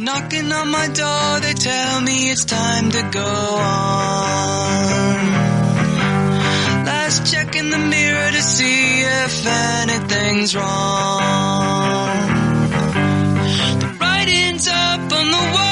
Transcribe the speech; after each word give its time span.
Knocking 0.00 0.50
on 0.50 0.72
my 0.72 0.88
door, 0.88 1.38
they 1.38 1.54
tell 1.54 2.00
me 2.00 2.28
it's 2.28 2.44
time 2.44 2.90
to 2.90 3.10
go 3.12 3.20
on. 3.20 3.94
Last 6.84 7.32
check 7.32 7.54
in 7.54 7.70
the 7.70 7.78
mirror 7.78 8.30
to 8.32 8.42
see 8.42 9.02
if 9.02 9.46
anything's 9.46 10.56
wrong. 10.56 12.26
The 13.78 13.96
writing's 14.00 14.66
up 14.66 15.12
on 15.12 15.30
the 15.30 15.52
wall, 15.54 15.63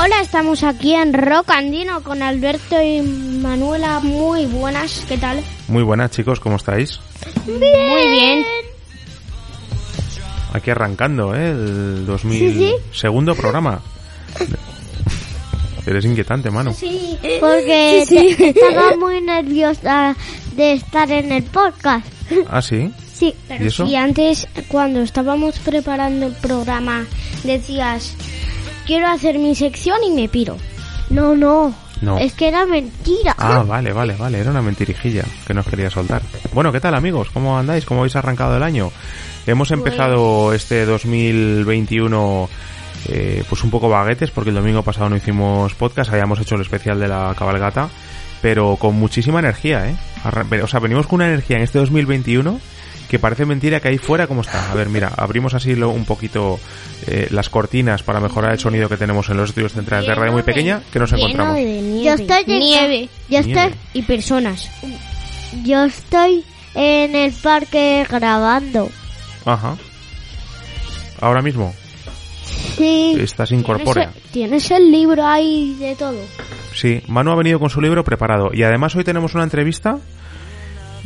Hola, 0.00 0.20
estamos 0.22 0.62
aquí 0.62 0.94
en 0.94 1.12
Rocandino 1.12 2.02
con 2.02 2.22
Alberto 2.22 2.80
y 2.80 3.02
Manuela. 3.02 4.00
Muy 4.00 4.46
buenas, 4.46 5.04
¿qué 5.06 5.18
tal? 5.18 5.42
Muy 5.68 5.82
buenas 5.82 6.10
chicos, 6.10 6.40
¿cómo 6.40 6.56
estáis? 6.56 6.98
Muy 7.46 7.58
bien. 7.58 8.44
Aquí 10.52 10.70
arrancando, 10.70 11.34
¿eh? 11.34 11.50
El 11.50 12.06
2000... 12.06 12.38
Sí, 12.38 12.54
sí. 12.58 12.74
Segundo 12.98 13.34
programa. 13.34 13.80
Eres 15.86 16.04
inquietante, 16.06 16.50
mano. 16.50 16.72
Sí, 16.72 17.18
porque 17.40 18.04
te- 18.08 18.48
estaba 18.50 18.96
muy 18.96 19.20
nerviosa 19.20 20.16
de 20.56 20.72
estar 20.72 21.10
en 21.12 21.32
el 21.32 21.42
podcast. 21.44 22.06
Ah, 22.50 22.62
sí. 22.62 22.90
Sí, 23.12 23.34
¿Y 23.60 23.66
eso? 23.66 23.84
y 23.84 23.96
antes, 23.96 24.46
cuando 24.68 25.00
estábamos 25.00 25.58
preparando 25.58 26.26
el 26.26 26.34
programa, 26.34 27.04
decías, 27.42 28.14
quiero 28.86 29.08
hacer 29.08 29.38
mi 29.38 29.54
sección 29.54 29.98
y 30.04 30.10
me 30.12 30.28
piro. 30.28 30.56
No, 31.10 31.34
no, 31.34 31.74
No. 32.00 32.18
es 32.18 32.34
que 32.34 32.48
era 32.48 32.64
mentira. 32.66 33.34
Ah, 33.38 33.62
vale, 33.66 33.92
vale, 33.92 34.14
vale. 34.14 34.38
Era 34.38 34.50
una 34.50 34.62
mentirijilla 34.62 35.24
que 35.46 35.54
nos 35.54 35.66
quería 35.66 35.90
soltar. 35.90 36.22
Bueno, 36.52 36.72
¿qué 36.72 36.80
tal, 36.80 36.94
amigos? 36.94 37.28
¿Cómo 37.32 37.58
andáis? 37.58 37.84
¿Cómo 37.84 38.00
habéis 38.00 38.16
arrancado 38.16 38.56
el 38.56 38.62
año? 38.62 38.90
Hemos 39.46 39.70
empezado 39.70 40.52
este 40.52 40.84
2021 40.84 42.48
eh, 43.06 43.42
pues 43.48 43.62
un 43.64 43.70
poco 43.70 43.88
baguetes 43.88 44.30
porque 44.30 44.50
el 44.50 44.56
domingo 44.56 44.82
pasado 44.82 45.08
no 45.08 45.16
hicimos 45.16 45.74
podcast, 45.74 46.10
habíamos 46.10 46.40
hecho 46.40 46.56
el 46.56 46.62
especial 46.62 46.98
de 46.98 47.08
la 47.08 47.34
cabalgata, 47.38 47.88
pero 48.42 48.76
con 48.76 48.96
muchísima 48.96 49.38
energía, 49.38 49.88
¿eh? 49.88 49.96
O 50.62 50.66
sea, 50.66 50.80
venimos 50.80 51.06
con 51.06 51.16
una 51.16 51.28
energía 51.28 51.56
en 51.56 51.62
este 51.62 51.78
2021 51.78 52.60
que 53.08 53.18
parece 53.18 53.46
mentira 53.46 53.80
que 53.80 53.88
ahí 53.88 53.98
fuera 53.98 54.26
como 54.26 54.42
está. 54.42 54.70
A 54.70 54.74
ver, 54.74 54.88
mira, 54.88 55.10
abrimos 55.16 55.54
así 55.54 55.74
lo- 55.74 55.90
un 55.90 56.04
poquito 56.04 56.60
eh, 57.06 57.28
las 57.30 57.48
cortinas 57.48 58.02
para 58.02 58.20
mejorar 58.20 58.52
el 58.52 58.58
sonido 58.58 58.88
que 58.88 58.96
tenemos 58.96 59.28
en 59.30 59.36
los 59.38 59.48
estudios 59.50 59.72
centrales 59.72 60.06
de 60.06 60.14
radio 60.14 60.32
muy 60.32 60.42
pequeña 60.42 60.82
que 60.92 60.98
nos 60.98 61.12
encontramos. 61.12 61.56
Yo 61.56 62.14
estoy 62.14 62.44
en 62.46 62.58
nieve. 62.60 63.08
Yo 63.28 63.40
Nieve. 63.42 63.62
estoy 63.64 63.78
y 63.94 64.02
personas. 64.02 64.70
Yo 65.64 65.84
estoy 65.84 66.44
en 66.74 67.16
el 67.16 67.32
parque 67.32 68.06
grabando. 68.08 68.90
Ajá. 69.46 69.76
Ahora 71.20 71.42
mismo 71.42 71.74
Sí. 72.76 73.16
estás 73.20 73.50
incorpórea. 73.52 74.10
¿Tienes, 74.30 74.30
tienes 74.32 74.70
el 74.70 74.90
libro 74.92 75.26
ahí 75.26 75.76
de 75.80 75.96
todo. 75.96 76.20
Sí, 76.74 77.02
Manu 77.08 77.32
ha 77.32 77.36
venido 77.36 77.58
con 77.58 77.70
su 77.70 77.80
libro 77.80 78.04
preparado 78.04 78.50
y 78.52 78.62
además 78.62 78.94
hoy 78.94 79.02
tenemos 79.04 79.34
una 79.34 79.42
entrevista 79.44 79.98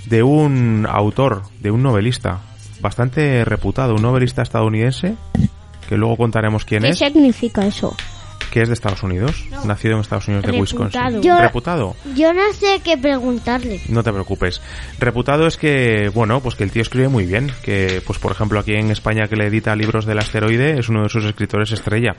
de 0.06 0.22
un 0.22 0.86
autor, 0.88 1.42
de 1.60 1.70
un 1.70 1.82
novelista 1.82 2.40
bastante 2.80 3.44
reputado, 3.44 3.94
un 3.94 4.02
novelista 4.02 4.42
estadounidense 4.42 5.14
que 5.88 5.96
luego 5.96 6.16
contaremos 6.16 6.64
quién 6.64 6.82
¿Qué 6.82 6.90
es, 6.90 6.98
significa 6.98 7.66
eso? 7.66 7.94
Que 8.52 8.60
es 8.60 8.68
de 8.68 8.74
Estados 8.74 9.02
Unidos, 9.02 9.44
nacido 9.64 9.94
en 9.94 10.00
Estados 10.02 10.28
Unidos 10.28 10.44
de 10.44 10.52
Reputado. 10.52 10.84
Wisconsin. 10.90 11.22
Yo- 11.22 11.40
Reputado. 11.40 11.96
Yo 12.14 12.32
no 12.34 12.52
sé 12.52 12.80
qué 12.84 12.98
preguntarle. 12.98 13.80
No 13.88 14.02
te 14.02 14.12
preocupes. 14.12 14.60
Reputado 15.00 15.46
es 15.46 15.56
que, 15.56 16.10
bueno, 16.14 16.40
pues 16.40 16.54
que 16.54 16.64
el 16.64 16.70
tío 16.70 16.82
escribe 16.82 17.08
muy 17.08 17.24
bien. 17.24 17.50
Que, 17.64 18.02
pues 18.06 18.18
por 18.18 18.30
ejemplo, 18.32 18.60
aquí 18.60 18.74
en 18.74 18.90
España 18.90 19.26
que 19.26 19.36
le 19.36 19.46
edita 19.46 19.74
libros 19.74 20.04
del 20.04 20.18
asteroide 20.18 20.78
es 20.78 20.88
uno 20.90 21.02
de 21.02 21.08
sus 21.08 21.24
escritores 21.24 21.72
estrella. 21.72 22.14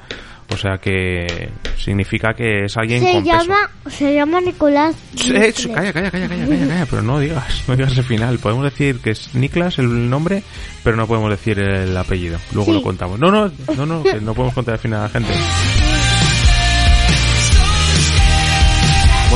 O 0.52 0.58
sea 0.58 0.78
que 0.78 1.50
significa 1.78 2.34
que 2.34 2.66
es 2.66 2.76
alguien 2.78 3.02
Se 3.02 3.12
con 3.14 3.24
peso. 3.24 3.36
llama, 3.38 3.70
se 3.88 4.14
llama 4.14 4.42
Nicolás. 4.42 4.96
Eh, 5.34 5.54
calla, 5.74 5.94
calla, 5.94 6.12
calla, 6.12 6.12
calla, 6.12 6.48
calla, 6.48 6.68
calla, 6.68 6.86
pero 6.90 7.02
no 7.04 7.20
digas, 7.20 7.64
no 7.68 7.76
digas 7.76 7.98
el 7.98 8.04
final. 8.04 8.40
Podemos 8.40 8.64
decir 8.66 9.00
que 9.00 9.12
es 9.12 9.34
Niklas 9.36 9.78
el 9.80 10.10
nombre, 10.10 10.44
pero 10.84 10.98
no 10.98 11.08
podemos 11.08 11.30
decir 11.30 11.60
el 11.60 11.96
apellido. 11.96 12.40
Luego 12.54 12.72
Sí. 12.72 12.78
lo 12.80 12.84
contamos. 12.84 13.20
No, 13.20 13.30
no, 13.32 13.52
no, 13.78 13.86
no, 13.86 14.04
que 14.04 14.20
no 14.20 14.34
podemos 14.34 14.54
contar 14.56 14.74
el 14.76 14.80
final 14.80 15.00
a 15.00 15.04
la 15.04 15.10
gente. 15.10 15.34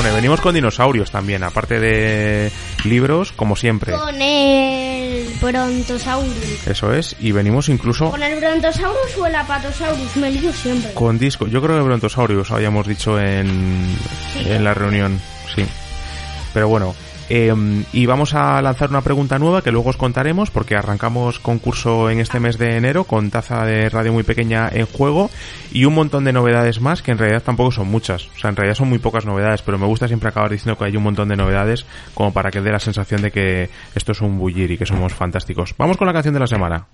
Bueno, 0.08 0.16
venimos 0.22 0.40
con 0.40 0.56
dinosaurios 0.56 1.12
también, 1.12 1.44
aparte 1.44 1.82
de 1.82 2.50
libros, 2.86 3.34
como 3.34 3.58
siempre. 3.58 3.92
Con 3.92 4.22
el 4.22 5.28
Brontosaurus. 5.42 6.66
Eso 6.66 6.94
es, 6.94 7.18
y 7.20 7.34
venimos 7.34 7.68
incluso 7.68 8.12
¿Con 8.12 8.24
el 8.24 8.40
Brontosaurus 8.40 9.18
o 9.18 9.26
el 9.26 9.36
Apatosaurus? 9.36 10.16
Me 10.16 10.32
lío 10.32 10.54
siempre. 10.54 10.94
con 10.94 11.20
disco. 11.20 11.46
Yo 11.48 11.62
creo 11.62 11.76
que 11.76 11.84
Brontosaurios 11.84 12.52
habíamos 12.52 12.88
dicho 12.88 13.20
en, 13.20 13.86
en 14.46 14.64
la 14.64 14.74
reunión, 14.74 15.20
sí. 15.54 15.66
Pero 16.54 16.70
bueno, 16.70 16.96
eh, 17.30 17.54
y 17.94 18.06
vamos 18.06 18.34
a 18.34 18.62
lanzar 18.62 18.90
una 18.90 19.02
pregunta 19.02 19.40
nueva 19.40 19.62
que 19.62 19.72
luego 19.72 19.90
os 19.90 19.98
contaremos 19.98 20.52
porque 20.52 20.76
arrancamos 20.76 21.40
concurso 21.40 22.10
en 22.10 22.20
este 22.20 22.40
mes 22.40 22.58
de 22.58 22.78
enero 22.78 23.04
con 23.04 23.30
taza 23.30 23.66
de 23.66 23.90
radio 23.90 24.14
muy 24.14 24.24
pequeña 24.24 24.70
en 24.72 24.86
juego 24.86 25.30
y 25.72 25.86
un 25.86 25.94
montón 25.94 26.24
de 26.24 26.34
novedades 26.34 26.80
más 26.80 27.02
que 27.02 27.12
en 27.12 27.18
realidad 27.18 27.44
tampoco 27.44 27.72
son 27.72 27.88
muchas. 27.88 28.28
O 28.36 28.40
sea, 28.40 28.50
en 28.50 28.56
realidad 28.56 28.76
son 28.76 28.90
muy 28.90 29.00
pocas 29.00 29.26
novedades, 29.26 29.62
pero 29.62 29.78
me 29.78 29.86
gusta 29.86 30.08
siempre 30.08 30.30
acabar 30.30 30.52
diciendo 30.52 30.78
que 30.78 30.86
hay 30.86 30.96
un 30.96 31.04
montón 31.04 31.30
de 31.30 31.36
novedades 31.36 31.86
como 32.14 32.32
para 32.32 32.52
que 32.52 32.62
dé 32.62 32.72
la 32.72 32.80
sensación 32.80 33.22
de 33.22 33.32
que 33.32 33.70
esto 33.96 34.12
es 34.12 34.22
un 34.22 34.38
bullir 34.38 34.72
y 34.72 34.78
que 34.78 34.86
somos 34.86 35.14
fantásticos. 35.14 35.76
Vamos 35.78 35.98
con 35.98 36.08
la 36.08 36.14
canción 36.14 36.34
de 36.34 36.40
la 36.40 36.48
semana. 36.48 36.88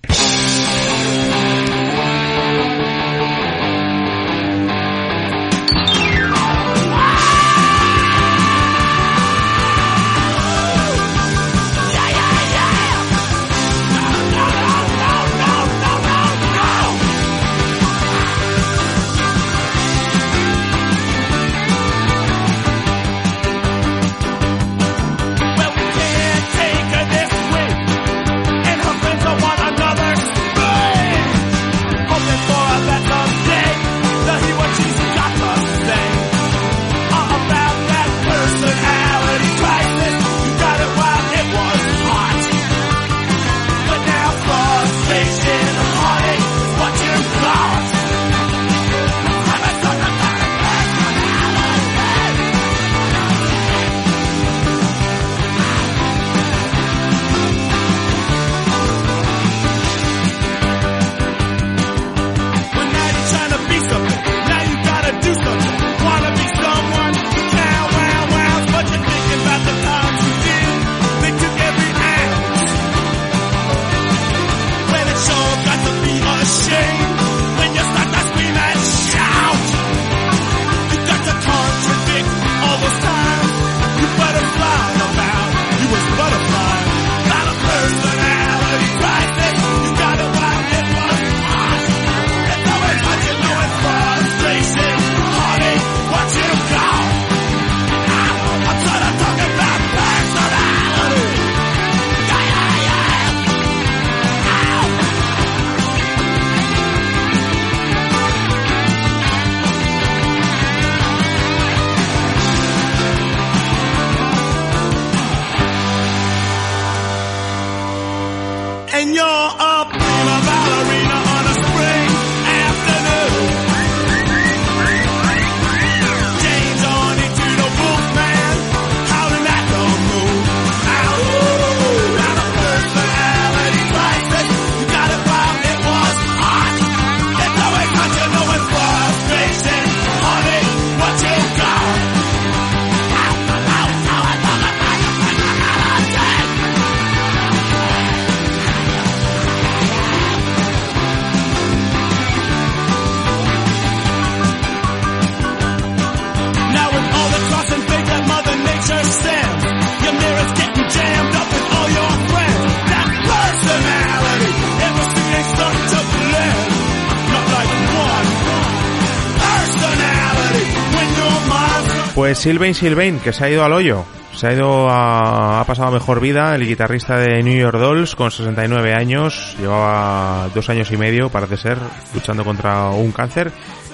Sylvain 172.44 172.74
Sylvain, 172.74 173.18
que 173.20 173.32
se 173.32 173.42
ha 173.42 173.48
ido 173.48 173.64
al 173.64 173.72
hoyo. 173.72 174.04
Se 174.34 174.46
ha 174.46 174.52
ido 174.52 174.90
a, 174.90 175.60
ha 175.60 175.64
pasado 175.64 175.88
a 175.88 175.92
mejor 175.92 176.20
vida 176.20 176.54
el 176.54 176.66
guitarrista 176.66 177.16
de 177.16 177.42
New 177.42 177.58
York 177.58 177.78
Dolls 177.78 178.14
con 178.14 178.30
69 178.30 178.92
años. 178.92 179.56
Llevaba 179.58 180.50
dos 180.54 180.68
años 180.68 180.92
y 180.92 180.98
medio, 180.98 181.30
parece 181.30 181.56
ser, 181.56 181.78
luchando 182.12 182.44
contra 182.44 182.90
un 182.90 183.12
cáncer. 183.12 183.50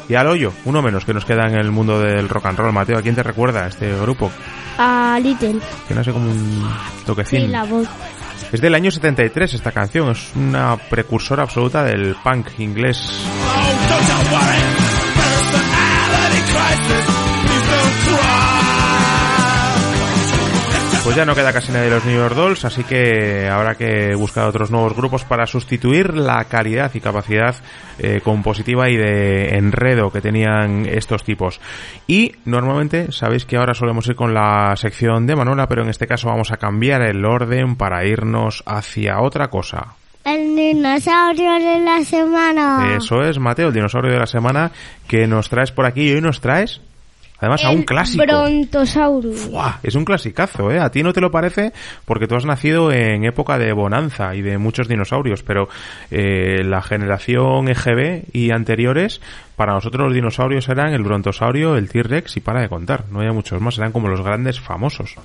Y 0.08 0.17
al 0.17 0.26
hoyo, 0.26 0.52
uno 0.64 0.82
menos 0.82 1.05
que 1.05 1.14
nos 1.14 1.25
queda 1.25 1.47
en 1.47 1.55
el 1.55 1.70
mundo 1.70 2.00
del 2.00 2.29
rock 2.29 2.47
and 2.47 2.58
roll. 2.58 2.73
Mateo, 2.73 2.99
¿a 2.99 3.02
quién 3.02 3.14
te 3.14 3.23
recuerda 3.23 3.69
este 3.69 3.97
grupo? 4.00 4.32
A 4.79 5.20
Little. 5.23 5.61
Que 5.87 5.94
no 5.94 6.03
sé 6.03 6.11
como 6.11 6.29
un 6.29 6.69
toquecín. 7.06 7.43
Sí, 7.43 7.46
la 7.46 7.62
voz. 7.62 7.87
Es 8.50 8.61
del 8.61 8.75
año 8.75 8.91
73 8.91 9.55
esta 9.55 9.70
canción, 9.70 10.11
es 10.11 10.32
una 10.35 10.76
precursora 10.76 11.44
absoluta 11.44 11.85
del 11.85 12.17
punk 12.25 12.49
inglés. 12.58 13.23
Pues 21.02 21.17
ya 21.17 21.25
no 21.25 21.35
queda 21.35 21.52
casi 21.52 21.73
nadie 21.73 21.87
de 21.87 21.94
los 21.94 22.05
New 22.05 22.14
York 22.14 22.35
Dolls, 22.35 22.64
así 22.67 22.85
que 22.85 23.49
habrá 23.49 23.75
que 23.75 24.14
buscar 24.14 24.47
otros 24.47 24.70
nuevos 24.70 24.94
grupos 24.94 25.25
para 25.25 25.47
sustituir 25.47 26.14
la 26.14 26.44
calidad 26.44 26.91
y 26.94 27.00
capacidad 27.00 27.56
eh, 27.99 28.20
compositiva 28.23 28.88
y 28.91 28.97
de 28.97 29.56
enredo 29.56 30.12
que 30.12 30.20
tenían 30.20 30.87
estos 30.87 31.25
tipos. 31.25 31.61
Y 32.06 32.35
normalmente 32.44 33.12
sabéis 33.12 33.47
que 33.47 33.56
ahora 33.56 33.73
solemos 33.73 34.06
ir 34.08 34.14
con 34.14 34.35
la 34.35 34.75
sección 34.76 35.26
de 35.26 35.37
Manuela, 35.37 35.67
pero 35.67 35.82
en 35.82 35.88
este 35.88 36.06
caso 36.06 36.29
vamos 36.29 36.52
a 36.52 36.58
cambiar 36.58 37.00
el 37.03 37.25
orden 37.25 37.76
para 37.76 38.05
irnos 38.05 38.62
hacia 38.67 39.20
otra 39.20 39.49
cosa. 39.49 39.94
El 40.23 40.55
dinosaurio 40.55 41.55
de 41.55 41.81
la 41.81 42.05
semana. 42.05 42.94
Eso 42.96 43.23
es, 43.23 43.38
Mateo, 43.38 43.69
el 43.69 43.75
dinosaurio 43.75 44.12
de 44.12 44.19
la 44.19 44.26
semana 44.26 44.70
que 45.08 45.26
nos 45.26 45.49
traes 45.49 45.73
por 45.73 45.87
aquí 45.87 46.11
y 46.11 46.12
hoy 46.12 46.20
nos 46.20 46.43
traes 46.43 46.82
además 47.40 47.64
a 47.64 47.70
un 47.70 47.81
El 47.81 47.84
clásico. 47.84 48.25
Brontosaurus. 48.25 49.50
¡Buah! 49.50 49.78
Es 49.82 49.94
un 49.94 50.04
clasicazo, 50.04 50.70
¿eh? 50.70 50.78
A 50.78 50.90
ti 50.90 51.02
no 51.02 51.12
te 51.12 51.20
lo 51.20 51.31
parece 51.31 51.72
porque 52.04 52.26
tú 52.26 52.37
has 52.37 52.44
nacido 52.44 52.92
en 52.92 53.25
época 53.25 53.58
de 53.58 53.72
bonanza 53.72 54.34
y 54.34 54.42
de 54.42 54.58
muchos 54.58 54.88
dinosaurios, 54.88 55.42
pero 55.42 55.69
eh, 56.10 56.62
la 56.64 56.82
generación 56.82 57.69
EGB 57.69 58.25
y 58.32 58.50
anteriores, 58.50 59.20
para 59.56 59.72
nosotros 59.72 60.06
los 60.06 60.14
dinosaurios 60.14 60.69
eran 60.69 60.92
el 60.92 61.02
brontosaurio, 61.02 61.76
el 61.76 61.88
T-Rex 61.88 62.37
y 62.37 62.40
para 62.40 62.60
de 62.60 62.69
contar. 62.69 63.04
No 63.10 63.20
había 63.20 63.32
muchos 63.32 63.60
más, 63.60 63.78
eran 63.78 63.93
como 63.93 64.08
los 64.08 64.22
grandes 64.22 64.60
famosos. 64.60 65.16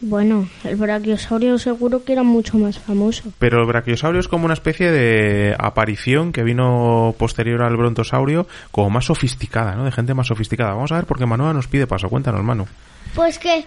Bueno, 0.00 0.48
el 0.62 0.76
brachiosaurio 0.76 1.58
seguro 1.58 2.04
que 2.04 2.12
era 2.12 2.22
mucho 2.22 2.56
más 2.56 2.78
famoso. 2.78 3.32
Pero 3.38 3.60
el 3.60 3.66
brachiosaurio 3.66 4.20
es 4.20 4.28
como 4.28 4.44
una 4.44 4.54
especie 4.54 4.92
de 4.92 5.56
aparición 5.58 6.32
que 6.32 6.44
vino 6.44 7.14
posterior 7.18 7.62
al 7.62 7.76
brontosaurio, 7.76 8.46
como 8.70 8.90
más 8.90 9.06
sofisticada, 9.06 9.74
¿no? 9.74 9.84
De 9.84 9.92
gente 9.92 10.14
más 10.14 10.28
sofisticada. 10.28 10.74
Vamos 10.74 10.92
a 10.92 10.96
ver 10.96 11.06
porque 11.06 11.26
Manuela 11.26 11.52
nos 11.52 11.66
pide 11.66 11.88
paso. 11.88 12.08
Cuéntanos, 12.08 12.44
Manu. 12.44 12.66
Pues 13.14 13.38
que 13.40 13.64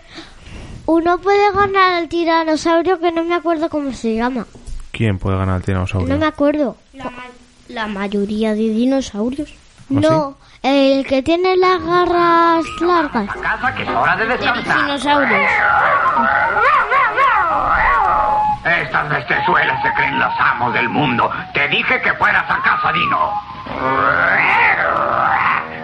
uno 0.86 1.20
puede 1.20 1.52
ganar 1.54 1.94
al 1.94 2.08
tiranosaurio 2.08 3.00
que 3.00 3.12
no 3.12 3.24
me 3.24 3.36
acuerdo 3.36 3.70
cómo 3.70 3.92
se 3.94 4.16
llama. 4.16 4.46
¿Quién 4.92 5.18
puede 5.18 5.38
ganar 5.38 5.56
al 5.56 5.64
tiranosaurio? 5.64 6.08
No 6.08 6.18
me 6.18 6.26
acuerdo. 6.26 6.78
La, 7.68 7.88
mayoría 7.88 8.54
de 8.56 8.70
dinosaurios. 8.70 9.54
¿Ah, 9.92 10.00
no, 10.00 10.36
el 10.64 11.06
que 11.06 11.22
tiene 11.24 11.58
las 11.58 11.82
garras 11.84 12.64
largas. 12.82 13.28
casa 13.36 13.76
que 13.76 13.84
es 13.84 13.90
hora 13.90 14.16
de 14.16 14.26
De 14.26 14.38
descansar. 14.38 14.78
dinosaurios. 14.86 15.52
Estas 18.64 19.10
bestezuelas 19.10 19.82
se 19.82 19.94
creen 19.94 20.20
los 20.20 20.34
amos 20.40 20.74
del 20.74 20.88
mundo. 20.90 21.30
Te 21.54 21.68
dije 21.68 22.02
que 22.02 22.14
fueras 22.14 22.46
a 22.50 22.62
casa, 22.62 22.92
Dino. 22.94 23.34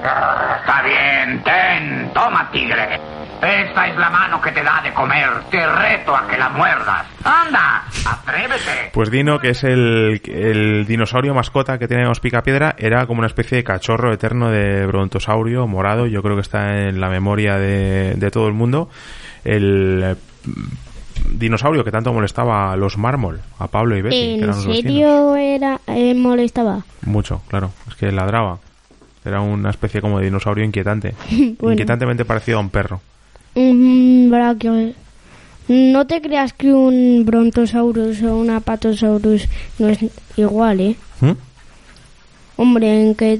Está 0.07 0.81
bien, 0.83 1.43
ten, 1.43 2.11
toma, 2.13 2.49
tigre. 2.51 2.99
Esta 3.41 3.87
es 3.87 3.95
la 3.97 4.09
mano 4.09 4.41
que 4.41 4.51
te 4.51 4.63
da 4.63 4.81
de 4.81 4.93
comer. 4.93 5.29
Te 5.51 5.63
reto 5.67 6.15
a 6.15 6.25
que 6.27 6.37
la 6.37 6.49
muerdas. 6.49 7.05
Anda, 7.23 7.83
atrévete. 8.05 8.89
Pues 8.93 9.11
Dino, 9.11 9.37
que 9.39 9.49
es 9.49 9.63
el, 9.63 10.21
el 10.25 10.85
dinosaurio 10.87 11.33
mascota 11.35 11.77
que 11.77 11.87
tenemos 11.87 12.19
Picapiedra, 12.19 12.73
era 12.79 13.05
como 13.05 13.19
una 13.19 13.27
especie 13.27 13.57
de 13.57 13.63
cachorro 13.63 14.11
eterno 14.11 14.49
de 14.49 14.85
brontosaurio 14.87 15.67
morado. 15.67 16.07
Yo 16.07 16.23
creo 16.23 16.35
que 16.35 16.41
está 16.41 16.87
en 16.87 16.99
la 16.99 17.09
memoria 17.09 17.57
de, 17.57 18.15
de 18.15 18.31
todo 18.31 18.47
el 18.47 18.53
mundo. 18.53 18.89
El 19.43 20.01
eh, 20.03 20.15
dinosaurio 21.31 21.83
que 21.83 21.91
tanto 21.91 22.11
molestaba 22.13 22.71
a 22.71 22.75
los 22.75 22.97
mármol, 22.97 23.41
a 23.59 23.67
Pablo 23.67 23.95
y 23.97 24.01
Betty. 24.01 24.15
que 24.15 24.33
¿En 24.35 24.43
eran 24.43 24.61
serio 24.61 25.35
era 25.35 25.79
eh, 25.87 26.15
molestaba? 26.15 26.79
Mucho, 27.05 27.41
claro. 27.49 27.71
Es 27.87 27.95
que 27.95 28.11
ladraba. 28.11 28.57
Era 29.27 29.41
una 29.41 29.69
especie 29.69 30.01
como 30.01 30.19
de 30.19 30.25
dinosaurio 30.25 30.63
inquietante. 30.63 31.13
Bueno. 31.59 31.73
Inquietantemente 31.73 32.25
parecido 32.25 32.57
a 32.57 32.61
un 32.61 32.69
perro. 32.69 33.01
Un 33.55 34.29
brachio- 34.31 34.93
No 35.67 36.07
te 36.07 36.21
creas 36.21 36.53
que 36.53 36.71
un 36.73 37.23
brontosaurus 37.25 38.21
o 38.23 38.37
un 38.37 38.49
apatosaurus 38.49 39.47
no 39.79 39.89
es 39.89 39.99
igual, 40.37 40.79
¿eh? 40.79 40.95
¿Mm? 41.21 41.31
Hombre, 42.57 43.01
en 43.03 43.15
que 43.15 43.39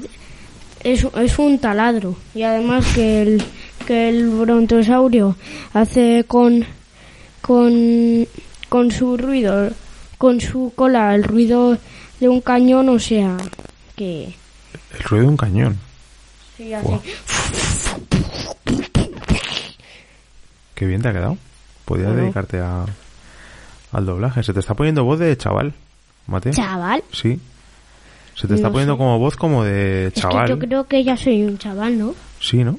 es, 0.84 1.04
es 1.04 1.38
un 1.38 1.58
taladro. 1.58 2.16
Y 2.34 2.42
además 2.42 2.86
que 2.94 3.22
el, 3.22 3.42
que 3.86 4.08
el 4.10 4.28
brontosaurio 4.28 5.36
hace 5.72 6.24
con, 6.26 6.64
con, 7.40 8.26
con 8.68 8.90
su 8.90 9.16
ruido, 9.16 9.70
con 10.18 10.40
su 10.40 10.72
cola, 10.74 11.14
el 11.14 11.24
ruido 11.24 11.78
de 12.20 12.28
un 12.28 12.40
cañón, 12.40 12.88
o 12.88 12.98
sea, 12.98 13.36
que... 13.96 14.34
El 14.96 15.00
ruido 15.04 15.24
de 15.24 15.28
un 15.30 15.36
cañón. 15.36 15.78
sí, 16.56 16.72
hace- 16.72 16.86
Guau. 16.86 17.02
Qué 20.74 20.86
bien 20.86 21.02
te 21.02 21.08
ha 21.08 21.12
quedado. 21.12 21.36
Podrías 21.84 22.08
Bueno. 22.10 22.22
dedicarte 22.22 22.60
a, 22.60 22.84
al 23.92 24.06
doblaje. 24.06 24.42
Se 24.42 24.52
te 24.52 24.60
está 24.60 24.74
poniendo 24.74 25.04
voz 25.04 25.18
de 25.18 25.36
chaval, 25.36 25.72
Mateo. 26.26 26.52
Chaval. 26.52 27.02
Sí. 27.12 27.40
Se 28.34 28.46
te 28.46 28.54
está 28.54 28.68
No 28.68 28.72
poniendo 28.72 28.94
sé. 28.94 28.98
como 28.98 29.18
voz 29.18 29.36
como 29.36 29.64
de 29.64 30.08
Es 30.08 30.14
chaval. 30.14 30.44
que 30.46 30.50
yo 30.50 30.58
creo 30.58 30.84
que 30.86 31.02
ya 31.04 31.16
soy 31.16 31.42
un 31.44 31.58
chaval, 31.58 31.98
¿no? 31.98 32.14
Sí, 32.40 32.62
¿no? 32.62 32.78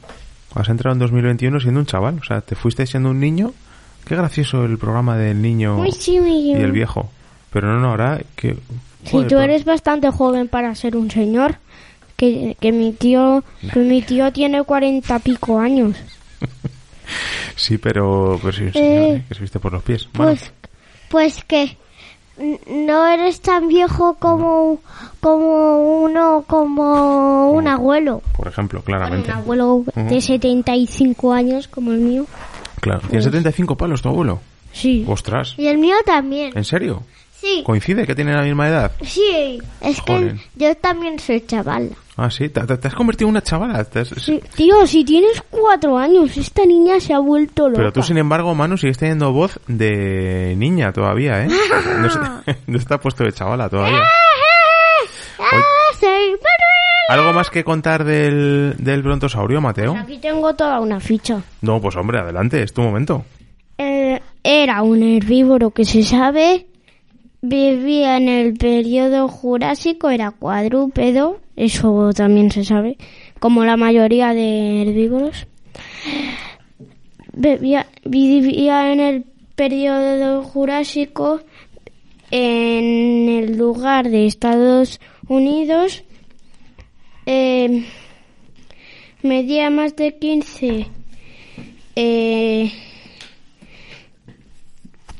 Has 0.56 0.70
entrado 0.70 0.94
en 0.94 1.00
2021 1.00 1.60
siendo 1.60 1.80
un 1.82 1.86
chaval. 1.86 2.20
O 2.22 2.24
sea, 2.24 2.42
te 2.42 2.56
fuiste 2.56 2.86
siendo 2.88 3.10
un 3.10 3.20
niño. 3.20 3.54
Qué 4.06 4.16
gracioso 4.16 4.64
el 4.64 4.78
programa 4.78 5.18
del 5.18 5.42
niño 5.42 5.84
sí, 5.92 6.14
y 6.18 6.54
el 6.54 6.72
viejo. 6.72 7.12
Pero 7.52 7.68
no, 7.74 7.80
no, 7.80 7.90
ahora 7.90 8.22
que... 8.36 8.58
Si 9.04 9.24
tú 9.26 9.38
eres 9.40 9.66
bastante 9.66 10.10
joven 10.12 10.48
para 10.48 10.74
ser 10.76 10.96
un 10.96 11.12
señor, 11.12 11.56
que, 12.20 12.56
que 12.60 12.72
mi 12.72 12.92
tío 12.92 13.44
que 13.74 13.80
mi 13.80 14.02
tío 14.04 14.32
tiene 14.34 14.62
cuarenta 14.64 15.18
pico 15.20 15.60
años. 15.60 15.96
Sí, 17.56 17.78
pero, 17.80 18.40
pero 18.42 18.54
sí, 18.54 18.64
un 18.66 18.74
señor, 18.74 19.16
¿eh? 19.18 19.26
que 19.28 19.34
se 19.36 19.42
viste 19.42 19.60
por 19.60 19.74
los 19.74 19.82
pies. 19.84 20.08
Manu. 20.14 20.30
Pues, 20.30 20.52
pues 21.10 21.44
que 21.44 21.76
no 22.68 23.08
eres 23.08 23.42
tan 23.42 23.68
viejo 23.68 24.14
como 24.20 24.80
como 25.20 26.02
uno 26.04 26.46
como 26.48 27.52
un 27.52 27.68
abuelo. 27.68 28.22
por 28.38 28.48
ejemplo, 28.48 28.80
Un 28.80 28.86
claramente. 28.86 29.32
abuelo 29.32 29.84
de 29.96 30.22
75 30.22 31.34
años 31.34 31.68
como 31.68 31.92
el 31.92 31.98
mío. 32.00 32.26
Claro. 32.80 33.02
¿Tiene 33.10 33.24
75 33.24 33.76
palos 33.76 34.02
tu 34.04 34.10
abuelo? 34.10 34.40
Sí. 34.72 35.04
Ostras. 35.08 35.56
Y 35.58 35.66
el 35.68 35.80
mío 35.80 35.96
también. 36.06 36.56
¿En 36.56 36.64
serio? 36.64 37.04
Sí. 37.40 37.64
¿Coincide 37.66 38.06
que 38.06 38.16
tienen 38.16 38.36
la 38.36 38.44
misma 38.44 38.68
edad? 38.68 38.92
Sí. 39.02 39.60
Es 39.82 40.00
Joder. 40.02 40.36
que 40.36 40.40
yo 40.58 40.76
también 40.76 41.18
soy 41.20 41.42
chaval. 41.46 41.96
Ah, 42.18 42.30
sí. 42.30 42.50
¿Te, 42.50 42.60
has 42.60 42.94
convertido 42.96 43.28
en 43.28 43.32
una 43.32 43.42
chavala? 43.42 43.84
Te 43.86 44.00
has- 44.00 44.10
Sí. 44.10 44.42
Tío, 44.56 44.86
si 44.86 45.06
tienes 45.06 45.42
cuatro 45.50 45.98
años, 45.98 46.36
esta 46.36 46.66
niña 46.66 47.00
se 47.00 47.14
ha 47.14 47.20
vuelto 47.20 47.70
loca. 47.70 47.78
Pero 47.80 47.94
tú, 47.94 48.04
sin 48.04 48.18
embargo, 48.18 48.54
Manu, 48.56 48.78
sigues 48.78 48.98
teniendo 48.98 49.32
voz 49.32 49.60
de 49.68 50.54
niña 50.58 50.92
todavía, 50.92 51.46
¿eh? 51.46 51.50
No, 52.68 52.78
está 52.78 53.00
puesto 53.00 53.24
de 53.24 53.32
chavala 53.32 53.70
todavía. 53.70 54.04
¡Ah! 55.40 55.62
¿Algo 57.10 57.34
más 57.34 57.50
que 57.50 57.64
contar 57.64 58.04
del, 58.04 58.76
del 58.78 59.02
brontosaurio, 59.02 59.60
Mateo? 59.62 59.96
Aquí 59.98 60.20
tengo 60.20 60.54
toda 60.54 60.80
una 60.80 61.00
ficha. 61.00 61.42
No, 61.62 61.82
pues 61.82 61.96
hombre, 61.96 62.20
adelante, 62.20 62.62
es 62.62 62.72
tu 62.72 62.82
momento. 62.82 63.26
Eh, 63.80 64.22
era 64.44 64.84
un 64.84 65.02
herbívoro 65.02 65.72
que 65.72 65.86
se 65.86 66.04
sabe, 66.04 66.68
vivía 67.42 68.18
en 68.18 68.30
el 68.30 68.54
periodo 68.54 69.28
jurásico, 69.28 70.10
era 70.10 70.32
cuadrúpedo, 70.32 71.40
eso 71.56 72.12
también 72.14 72.52
se 72.52 72.64
sabe, 72.64 72.98
como 73.40 73.66
la 73.66 73.78
mayoría 73.78 74.34
de 74.34 74.82
herbívoros. 74.82 75.48
Vivía, 77.34 77.88
vivía 78.04 78.92
en 78.92 79.00
el 79.00 79.24
periodo 79.56 80.44
jurásico 80.44 81.42
en 82.32 83.30
el 83.30 83.58
lugar 83.58 84.10
de 84.10 84.26
Estados 84.26 85.00
Unidos. 85.28 86.04
Eh, 87.26 87.86
medía 89.22 89.70
más 89.70 89.96
de 89.96 90.18
15 90.18 90.88
eh, 92.02 92.72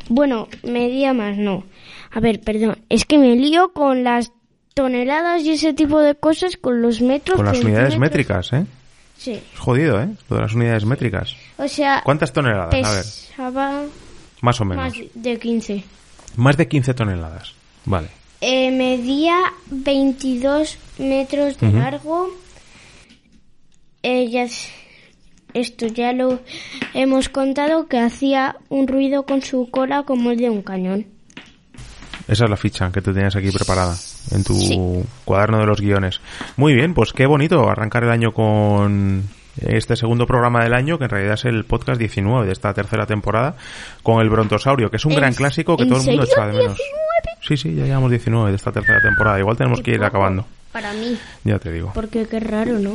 bueno, 0.08 0.48
medía 0.64 1.14
más, 1.14 1.38
no. 1.38 1.66
A 2.12 2.20
ver, 2.20 2.42
perdón, 2.42 2.80
es 2.90 3.06
que 3.06 3.18
me 3.18 3.36
lío 3.36 3.72
con 3.74 4.04
las 4.04 4.32
toneladas 4.74 5.44
y 5.44 5.52
ese 5.52 5.74
tipo 5.74 6.00
de 6.00 6.16
cosas, 6.16 6.58
con 6.58 6.82
los 6.82 7.02
metros. 7.02 7.38
Con 7.38 7.46
las 7.46 7.60
unidades 7.60 7.98
métricas, 7.98 8.54
¿eh? 8.54 8.66
Sí. 9.18 9.34
Es 9.34 9.60
jodido, 9.60 10.02
¿eh? 10.02 10.08
Lo 10.30 10.38
de 10.38 10.42
las 10.42 10.54
unidades 10.54 10.86
métricas. 10.86 11.36
O 11.58 11.68
sea, 11.68 12.02
¿Cuántas 12.06 12.32
toneladas? 12.32 12.74
A 12.74 12.92
ver, 12.92 13.04
pesaba 13.04 13.84
más 14.42 14.62
o 14.62 14.66
menos. 14.66 14.86
más 14.86 15.08
de 15.14 15.38
15. 15.38 15.84
Más 16.38 16.58
de 16.58 16.68
15 16.68 16.94
toneladas. 16.94 17.54
Vale. 17.86 18.08
Eh, 18.42 18.72
medía 18.72 19.38
22 19.70 20.78
metros 20.98 21.60
de 21.60 21.72
largo. 21.74 22.30
Eh, 24.02 24.30
ya 24.30 24.48
esto 25.54 25.88
ya 25.88 26.14
lo 26.14 26.40
hemos 26.94 27.28
contado 27.28 27.88
que 27.88 28.00
hacía 28.00 28.56
un 28.70 28.88
ruido 28.88 29.24
con 29.24 29.42
su 29.42 29.70
cola 29.70 30.04
como 30.04 30.32
el 30.32 30.38
de 30.38 30.50
un 30.50 30.62
cañón. 30.62 31.08
Esa 32.30 32.44
es 32.46 32.50
la 32.50 32.58
ficha 32.58 32.92
que 32.92 33.02
tú 33.02 33.14
tenías 33.14 33.36
aquí 33.36 33.50
preparada 33.52 33.96
en 34.32 34.44
tu 34.44 34.54
Sí. 34.54 34.80
cuaderno 35.26 35.58
de 35.60 35.66
los 35.66 35.82
guiones. 35.82 36.22
Muy 36.58 36.74
bien, 36.74 36.94
pues 36.94 37.12
qué 37.12 37.26
bonito 37.26 37.70
arrancar 37.70 38.04
el 38.04 38.12
año 38.12 38.32
con 38.34 39.24
este 39.60 39.96
segundo 39.96 40.26
programa 40.28 40.64
del 40.64 40.74
año, 40.74 40.98
que 40.98 41.06
en 41.06 41.10
realidad 41.10 41.34
es 41.34 41.46
el 41.46 41.66
podcast 41.66 42.00
19 42.00 42.46
de 42.46 42.54
esta 42.54 42.74
tercera 42.74 43.06
temporada, 43.06 43.56
con 44.04 44.22
el 44.22 44.30
Brontosaurio, 44.30 44.90
que 44.90 44.98
es 44.98 45.06
un 45.06 45.14
¿En- 45.14 45.18
gran 45.18 45.34
clásico 45.34 45.76
que 45.76 45.86
todo 45.86 46.00
el 46.00 46.06
mundo 46.06 46.24
echa 46.24 46.46
de 46.48 46.54
menos. 46.54 46.78
19? 46.78 47.40
Sí, 47.42 47.58
sí, 47.58 47.76
ya 47.76 47.86
llevamos 47.86 48.12
19 48.12 48.52
de 48.52 48.56
esta 48.56 48.72
tercera 48.72 49.02
temporada. 49.02 49.40
Igual 49.40 49.58
tenemos 49.58 49.82
que 49.82 49.92
ir 49.92 50.04
acabando. 50.04 50.46
Para 50.72 50.94
mí, 50.94 51.18
Ya 51.44 51.58
te 51.58 51.72
digo. 51.72 51.92
porque 51.96 52.28
qué 52.28 52.40
raro, 52.40 52.78
¿no? 52.78 52.94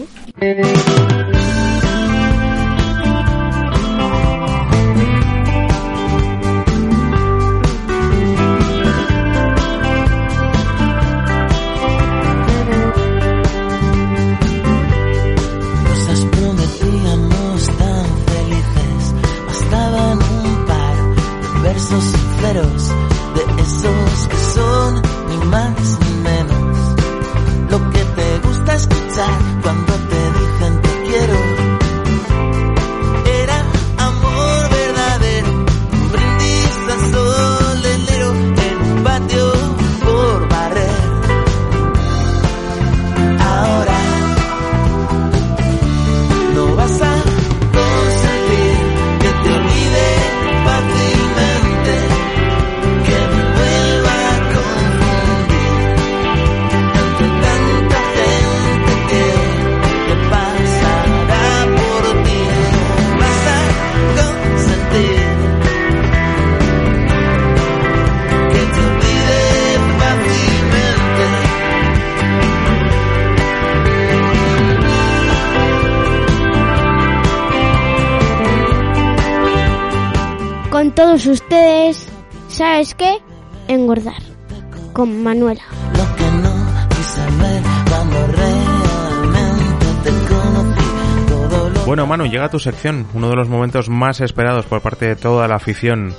Con 85.04 85.22
Manuela. 85.22 85.60
Lo 85.98 86.16
que 86.16 86.30
no 86.30 86.88
quise 86.88 87.20
ver 87.38 87.62
cuando 87.90 88.26
realmente 88.26 89.86
te 90.02 90.10
conocí. 90.32 90.84
Todo 91.28 91.68
lo 91.68 91.80
Bueno, 91.84 92.06
Manu, 92.06 92.24
llega 92.24 92.48
tu 92.48 92.58
sección, 92.58 93.06
uno 93.12 93.28
de 93.28 93.36
los 93.36 93.50
momentos 93.50 93.90
más 93.90 94.22
esperados 94.22 94.64
por 94.64 94.80
parte 94.80 95.08
de 95.08 95.14
toda 95.14 95.46
la 95.46 95.56
afición. 95.56 96.14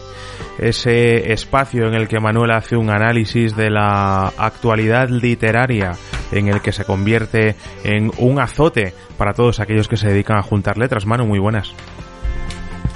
Ese 0.60 1.34
espacio 1.34 1.88
en 1.88 1.96
el 1.96 2.08
que 2.08 2.20
Manuel 2.20 2.52
hace 2.52 2.78
un 2.78 2.92
análisis 2.92 3.56
de 3.56 3.72
la 3.72 4.28
actualidad 4.38 5.10
literaria, 5.10 5.94
en 6.32 6.48
el 6.50 6.62
que 6.62 6.72
se 6.72 6.86
convierte 6.86 7.56
en 7.84 8.12
un 8.20 8.40
azote 8.40 8.94
para 9.18 9.34
todos 9.34 9.60
aquellos 9.60 9.88
que 9.88 9.98
se 9.98 10.10
dedican 10.10 10.38
a 10.38 10.44
juntar 10.44 10.78
letras. 10.78 11.08
Manu, 11.08 11.26
muy 11.26 11.40
buenas. 11.40 11.74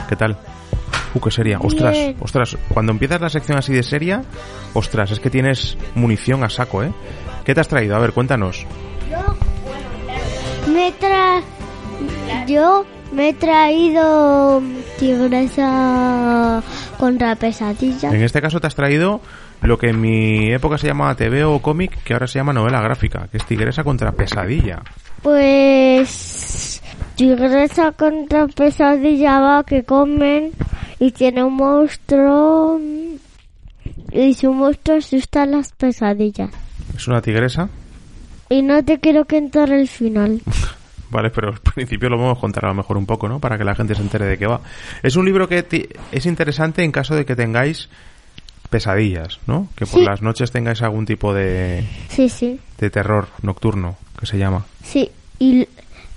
¿Qué 0.08 0.16
tal? 0.16 0.38
Uh, 1.14 1.20
qué 1.20 1.32
seria. 1.32 1.60
Ostras, 1.60 1.94
Bien. 1.94 2.16
ostras, 2.20 2.58
cuando 2.70 2.92
empiezas 2.92 3.22
la 3.22 3.30
sección 3.30 3.58
así 3.58 3.74
de 3.74 3.84
seria, 3.84 4.24
ostras, 4.74 5.12
es 5.12 5.20
que 5.20 5.30
tienes 5.30 5.78
munición 5.96 6.44
a 6.44 6.50
saco, 6.50 6.84
¿eh? 6.84 6.92
¿Qué 7.44 7.56
te 7.56 7.62
has 7.62 7.68
traído? 7.68 7.96
A 7.96 8.00
ver, 8.00 8.14
cuéntanos. 8.14 8.66
Me 10.72 10.92
tra... 10.94 11.42
Yo 12.48 12.86
me 13.12 13.30
he 13.30 13.34
traído 13.34 14.62
tigresa 15.00 16.62
contra 16.98 17.36
pesadilla. 17.36 18.12
En 18.12 18.22
este 18.22 18.42
caso 18.42 18.60
te 18.60 18.68
has 18.68 18.76
traído 18.76 19.22
lo 19.62 19.78
que 19.78 19.90
en 19.90 20.00
mi 20.00 20.52
época 20.54 20.78
se 20.78 20.88
llamaba 20.88 21.16
TV 21.16 21.44
o 21.44 21.60
cómic, 21.60 22.04
que 22.04 22.14
ahora 22.14 22.28
se 22.28 22.40
llama 22.40 22.54
novela 22.54 22.82
gráfica, 22.82 23.28
que 23.32 23.38
es 23.38 23.46
Tigresa 23.46 23.84
contra 23.84 24.12
Pesadilla. 24.12 24.82
Pues 25.22 26.82
tigresa 27.16 27.92
contra 27.92 28.48
pesadilla 28.48 29.40
va 29.42 29.64
que 29.66 29.84
comen 29.84 30.52
y 31.00 31.12
tiene 31.12 31.44
un 31.44 31.56
monstruo 31.56 32.80
y 34.12 34.34
su 34.34 34.52
monstruo 34.54 34.98
asusta 34.98 35.46
las 35.46 35.72
pesadillas. 35.74 36.52
Es 36.96 37.08
una 37.08 37.22
tigresa, 37.22 37.70
Y 38.50 38.62
no 38.62 38.84
te 38.84 39.00
quiero 39.00 39.26
contar 39.26 39.72
el 39.72 39.88
final. 39.88 40.42
vale, 41.12 41.30
pero 41.30 41.50
al 41.50 41.60
principio 41.60 42.10
lo 42.10 42.18
vamos 42.18 42.38
a 42.38 42.42
contar 42.42 42.66
a 42.66 42.70
lo 42.70 42.74
mejor 42.76 42.98
un 42.98 43.06
poco, 43.06 43.28
¿no? 43.30 43.40
Para 43.40 43.58
que 43.58 43.64
la 43.64 43.76
gente 43.76 43.96
se 43.96 44.02
entere 44.02 44.26
de 44.26 44.38
qué 44.38 44.48
va. 44.48 44.62
Es 45.04 45.16
un 45.16 45.26
libro 45.26 45.48
que 45.48 45.66
es 46.12 46.26
interesante 46.26 46.84
en 46.84 46.92
caso 46.92 47.16
de 47.16 47.26
que 47.26 47.36
tengáis 47.36 47.90
pesadillas, 48.70 49.40
¿no? 49.48 49.68
Que 49.76 49.86
por 49.86 50.00
Sí. 50.00 50.06
las 50.06 50.22
noches 50.22 50.52
tengáis 50.52 50.82
algún 50.82 51.06
tipo 51.06 51.34
de, 51.34 51.86
Sí, 52.10 52.30
sí, 52.30 52.60
de 52.78 52.90
terror 52.90 53.28
nocturno, 53.42 53.96
que 54.20 54.26
se 54.26 54.38
llama. 54.38 54.66
sí. 54.84 55.10
Y, 55.42 55.66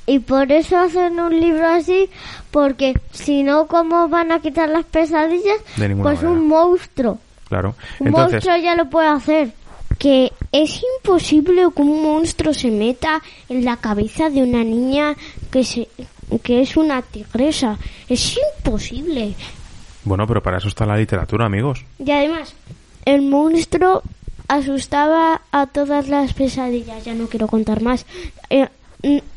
y 0.06 0.18
por 0.18 0.50
eso 0.50 0.78
hacen 0.78 1.20
un 1.20 1.38
libro 1.38 1.66
así, 1.66 2.08
porque 2.50 2.94
si 3.12 3.42
no, 3.42 3.66
¿cómo 3.66 4.08
van 4.08 4.32
a 4.32 4.40
quitar 4.40 4.68
las 4.68 4.84
pesadillas? 4.84 5.58
De 5.76 5.88
pues 5.96 6.22
manera. 6.22 6.30
un 6.30 6.48
monstruo. 6.48 7.18
Claro. 7.48 7.74
Un 8.00 8.08
Entonces, 8.08 8.32
monstruo 8.32 8.56
ya 8.56 8.74
lo 8.74 8.90
puede 8.90 9.08
hacer. 9.08 9.52
Que 9.98 10.32
es 10.50 10.82
imposible 10.98 11.66
que 11.74 11.82
un 11.82 12.02
monstruo 12.02 12.54
se 12.54 12.70
meta 12.70 13.22
en 13.48 13.64
la 13.64 13.76
cabeza 13.76 14.30
de 14.30 14.42
una 14.42 14.64
niña 14.64 15.14
que 15.50 15.62
se 15.62 15.88
que 16.42 16.62
es 16.62 16.76
una 16.76 17.02
tigresa. 17.02 17.78
Es 18.08 18.36
imposible. 18.58 19.34
bueno, 20.04 20.26
pero 20.26 20.42
para 20.42 20.58
eso 20.58 20.68
está 20.68 20.86
la 20.86 20.96
literatura, 20.96 21.44
amigos. 21.46 21.84
Y 21.98 22.10
además, 22.10 22.54
el 23.04 23.22
monstruo 23.22 24.02
asustaba 24.48 25.42
a 25.52 25.66
todas 25.66 26.08
las 26.08 26.32
pesadillas. 26.32 27.04
Ya 27.04 27.14
no 27.14 27.26
quiero 27.26 27.46
contar 27.46 27.82
más. 27.82 28.06
Eh, 28.50 28.68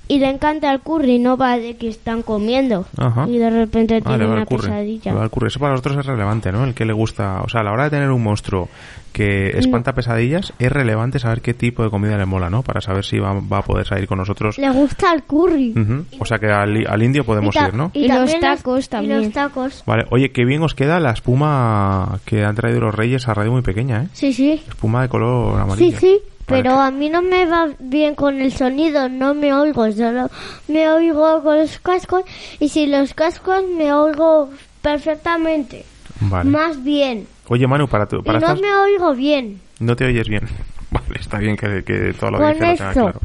y 0.07 0.19
le 0.19 0.29
encanta 0.29 0.71
el 0.71 0.79
curry, 0.81 1.19
no 1.19 1.38
va 1.38 1.57
de 1.57 1.75
que 1.77 1.88
están 1.88 2.21
comiendo. 2.21 2.85
Ajá. 2.97 3.27
Y 3.27 3.38
de 3.38 3.50
repente 3.50 3.97
Ah, 3.97 4.01
tiene 4.01 4.17
le 4.19 4.25
va 4.27 4.33
una 4.35 4.45
curry. 4.45 4.62
pesadilla. 4.67 5.12
Le 5.12 5.17
va 5.17 5.24
al 5.24 5.29
curry. 5.29 5.47
Eso 5.47 5.59
para 5.59 5.71
nosotros 5.71 5.97
es 5.97 6.05
relevante, 6.05 6.51
¿no? 6.51 6.63
El 6.63 6.74
que 6.74 6.85
le 6.85 6.93
gusta. 6.93 7.41
O 7.43 7.50
sea, 7.50 7.62
a 7.62 7.63
la 7.63 7.71
hora 7.71 7.85
de 7.85 7.89
tener 7.91 8.12
un 8.12 8.21
monstruo 8.24 8.69
que 9.13 9.57
espanta 9.57 9.93
pesadillas, 9.93 10.51
es 10.59 10.69
relevante 10.69 11.19
saber 11.19 11.39
qué 11.41 11.53
tipo 11.53 11.81
de 11.83 11.89
comida 11.89 12.17
le 12.17 12.25
mola, 12.25 12.50
¿no? 12.50 12.63
Para 12.63 12.81
saber 12.81 13.05
si 13.05 13.17
va, 13.17 13.33
va 13.39 13.59
a 13.59 13.62
poder 13.62 13.88
salir 13.88 14.07
con 14.09 14.17
nosotros. 14.17 14.57
Le 14.57 14.69
gusta 14.71 15.13
el 15.13 15.24
curry. 15.24 15.71
Ujú. 15.71 16.05
O 16.19 16.25
sea 16.25 16.38
que 16.38 16.47
al, 16.47 16.85
al 16.85 17.01
indio 17.03 17.24
podemos 17.24 17.55
Y 17.55 17.59
ir, 17.59 17.74
¿no? 17.74 17.91
Y, 17.93 18.07
los 18.09 18.17
también 18.17 18.41
los- 18.41 18.57
tacos 18.57 18.85
y 18.85 18.89
también. 18.89 19.21
los 19.24 19.31
tacos. 19.31 19.83
Vale. 19.85 20.05
Oye, 20.12 20.31
qué 20.31 20.43
bien 20.43 20.62
os 20.63 20.75
queda 20.75 21.00
la 21.00 21.12
espuma 21.12 22.19
que 22.25 22.43
han 22.43 22.55
traído 22.55 22.81
los 22.81 22.93
reyes 22.93 23.27
a 23.29 23.33
radio 23.33 23.51
muy 23.53 23.62
pequeña, 23.62 24.03
¿eh? 24.03 24.07
Sí, 24.12 24.33
sí. 24.33 24.62
Espuma 24.67 25.03
de 25.03 25.07
color 25.09 25.55
Sí, 25.55 25.62
amarillo. 25.62 25.97
sí. 26.00 26.07
Vale, 26.07 26.34
Pero 26.45 26.79
a 26.79 26.91
mí 26.91 27.09
no 27.09 27.21
me 27.21 27.45
va 27.45 27.69
bien 27.79 28.13
con 28.15 28.39
el 28.39 28.51
sonido, 28.53 29.09
no 29.09 29.33
me 29.33 29.53
oigo, 29.53 29.91
solo 29.91 30.29
me 30.67 30.87
oigo 30.89 31.41
con 31.43 31.57
los 31.57 31.79
cascos 31.79 32.23
y 32.59 32.69
sin 32.69 32.91
los 32.91 33.13
cascos 33.13 33.63
me 33.77 33.91
oigo 33.91 34.49
perfectamente, 34.81 35.85
Vale. 36.21 36.49
más 36.49 36.83
bien. 36.83 37.27
Oye, 37.47 37.67
Manu, 37.67 37.87
para 37.87 38.07
Y 38.11 38.21
para 38.21 38.39
no 38.39 38.55
me 38.55 38.73
oigo 38.73 39.13
bien. 39.13 39.59
No 39.79 39.95
te 39.95 40.05
oyes 40.05 40.27
bien. 40.27 40.43
Vale, 40.91 41.19
está 41.19 41.39
bien 41.39 41.57
que, 41.57 41.83
que 41.83 42.13
audiencia 42.19 42.29
lo 42.29 42.49
esto. 42.49 42.93
claro. 42.93 43.19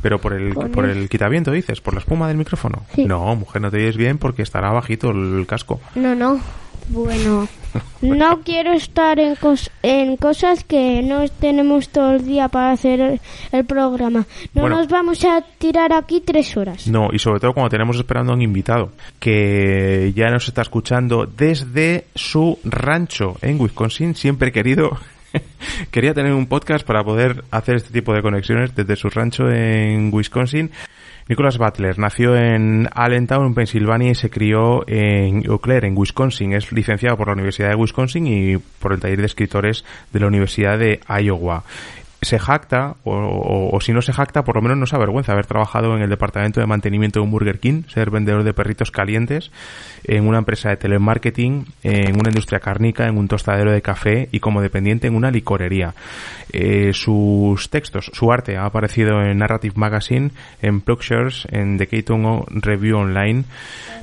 Pero 0.00 0.20
por 0.20 0.32
el, 0.32 0.54
Con 0.54 0.70
por 0.70 0.84
el 0.84 1.08
quitaviento 1.08 1.50
dices, 1.50 1.80
por 1.80 1.94
la 1.94 2.00
espuma 2.00 2.28
del 2.28 2.36
micrófono. 2.36 2.84
Sí. 2.94 3.04
No, 3.04 3.34
mujer, 3.34 3.60
no 3.60 3.70
te 3.70 3.78
oyes 3.78 3.96
bien 3.96 4.18
porque 4.18 4.42
estará 4.42 4.70
bajito 4.70 5.10
el 5.10 5.44
casco. 5.48 5.80
No, 5.96 6.14
no. 6.14 6.40
Bueno, 6.90 7.48
No 8.00 8.42
quiero 8.42 8.72
estar 8.72 9.18
en, 9.18 9.34
cos- 9.36 9.70
en 9.82 10.16
cosas 10.16 10.62
que 10.64 11.02
no 11.02 11.28
tenemos 11.28 11.88
todo 11.88 12.12
el 12.12 12.24
día 12.24 12.48
para 12.48 12.70
hacer 12.72 13.00
el, 13.00 13.20
el 13.52 13.64
programa. 13.64 14.24
No 14.54 14.62
Bueno. 14.62 14.76
nos 14.76 14.88
vamos 14.88 15.24
a 15.24 15.42
tirar 15.58 15.92
aquí 15.92 16.22
tres 16.24 16.56
horas. 16.56 16.86
No, 16.86 17.08
y 17.12 17.18
sobre 17.18 17.40
todo 17.40 17.52
cuando 17.52 17.70
tenemos 17.70 17.96
esperando 17.96 18.32
a 18.32 18.36
un 18.36 18.42
invitado 18.42 18.92
que 19.18 20.12
ya 20.14 20.30
nos 20.30 20.46
está 20.48 20.62
escuchando 20.62 21.26
desde 21.26 22.06
su 22.14 22.58
rancho 22.64 23.36
en 23.42 23.60
Wisconsin. 23.60 24.14
Siempre 24.14 24.52
querido, 24.52 24.96
quería 25.90 26.14
tener 26.14 26.32
un 26.32 26.46
podcast 26.46 26.86
para 26.86 27.04
poder 27.04 27.44
hacer 27.50 27.76
este 27.76 27.92
tipo 27.92 28.12
de 28.14 28.22
conexiones 28.22 28.74
desde 28.74 28.96
su 28.96 29.10
rancho 29.10 29.50
en 29.50 30.10
Wisconsin. 30.12 30.70
Nicholas 31.28 31.58
Butler 31.58 31.98
nació 31.98 32.36
en 32.36 32.88
Allentown, 32.94 33.48
en 33.48 33.54
Pensilvania, 33.54 34.12
y 34.12 34.14
se 34.14 34.30
crió 34.30 34.88
en 34.88 35.44
Eau 35.44 35.58
Claire, 35.58 35.86
en 35.86 35.96
Wisconsin. 35.96 36.54
Es 36.54 36.72
licenciado 36.72 37.18
por 37.18 37.26
la 37.26 37.34
Universidad 37.34 37.68
de 37.68 37.74
Wisconsin 37.74 38.26
y 38.26 38.56
por 38.56 38.94
el 38.94 39.00
taller 39.00 39.20
de 39.20 39.26
escritores 39.26 39.84
de 40.10 40.20
la 40.20 40.26
Universidad 40.26 40.78
de 40.78 41.00
Iowa 41.06 41.64
se 42.20 42.38
jacta, 42.38 42.96
o, 43.04 43.78
si 43.80 43.92
no 43.92 44.02
se 44.02 44.12
jacta, 44.12 44.42
por 44.42 44.56
lo 44.56 44.62
menos 44.62 44.76
no 44.76 44.86
se 44.86 44.96
avergüenza 44.96 45.32
haber 45.32 45.46
trabajado 45.46 45.96
en 45.96 46.02
el 46.02 46.10
departamento 46.10 46.60
de 46.60 46.66
mantenimiento 46.66 47.20
de 47.20 47.24
un 47.24 47.30
Burger 47.30 47.60
King, 47.60 47.84
ser 47.88 48.10
vendedor 48.10 48.42
de 48.42 48.52
perritos 48.52 48.90
calientes, 48.90 49.52
en 50.04 50.26
una 50.26 50.38
empresa 50.38 50.70
de 50.70 50.76
telemarketing, 50.76 51.66
en 51.82 52.18
una 52.18 52.30
industria 52.30 52.60
cárnica, 52.60 53.06
en 53.06 53.18
un 53.18 53.28
tostadero 53.28 53.70
de 53.70 53.82
café 53.82 54.28
y 54.32 54.40
como 54.40 54.62
dependiente 54.62 55.06
en 55.06 55.14
una 55.14 55.30
licorería. 55.30 55.94
Eh, 56.52 56.92
sus 56.92 57.70
textos, 57.70 58.10
su 58.12 58.32
arte 58.32 58.56
ha 58.56 58.64
aparecido 58.64 59.22
en 59.22 59.38
Narrative 59.38 59.74
Magazine, 59.76 60.30
en 60.62 60.80
Plugshare, 60.80 61.34
en 61.50 61.78
The 61.78 61.86
Keaton 61.86 62.44
Review 62.48 62.98
Online, 62.98 63.44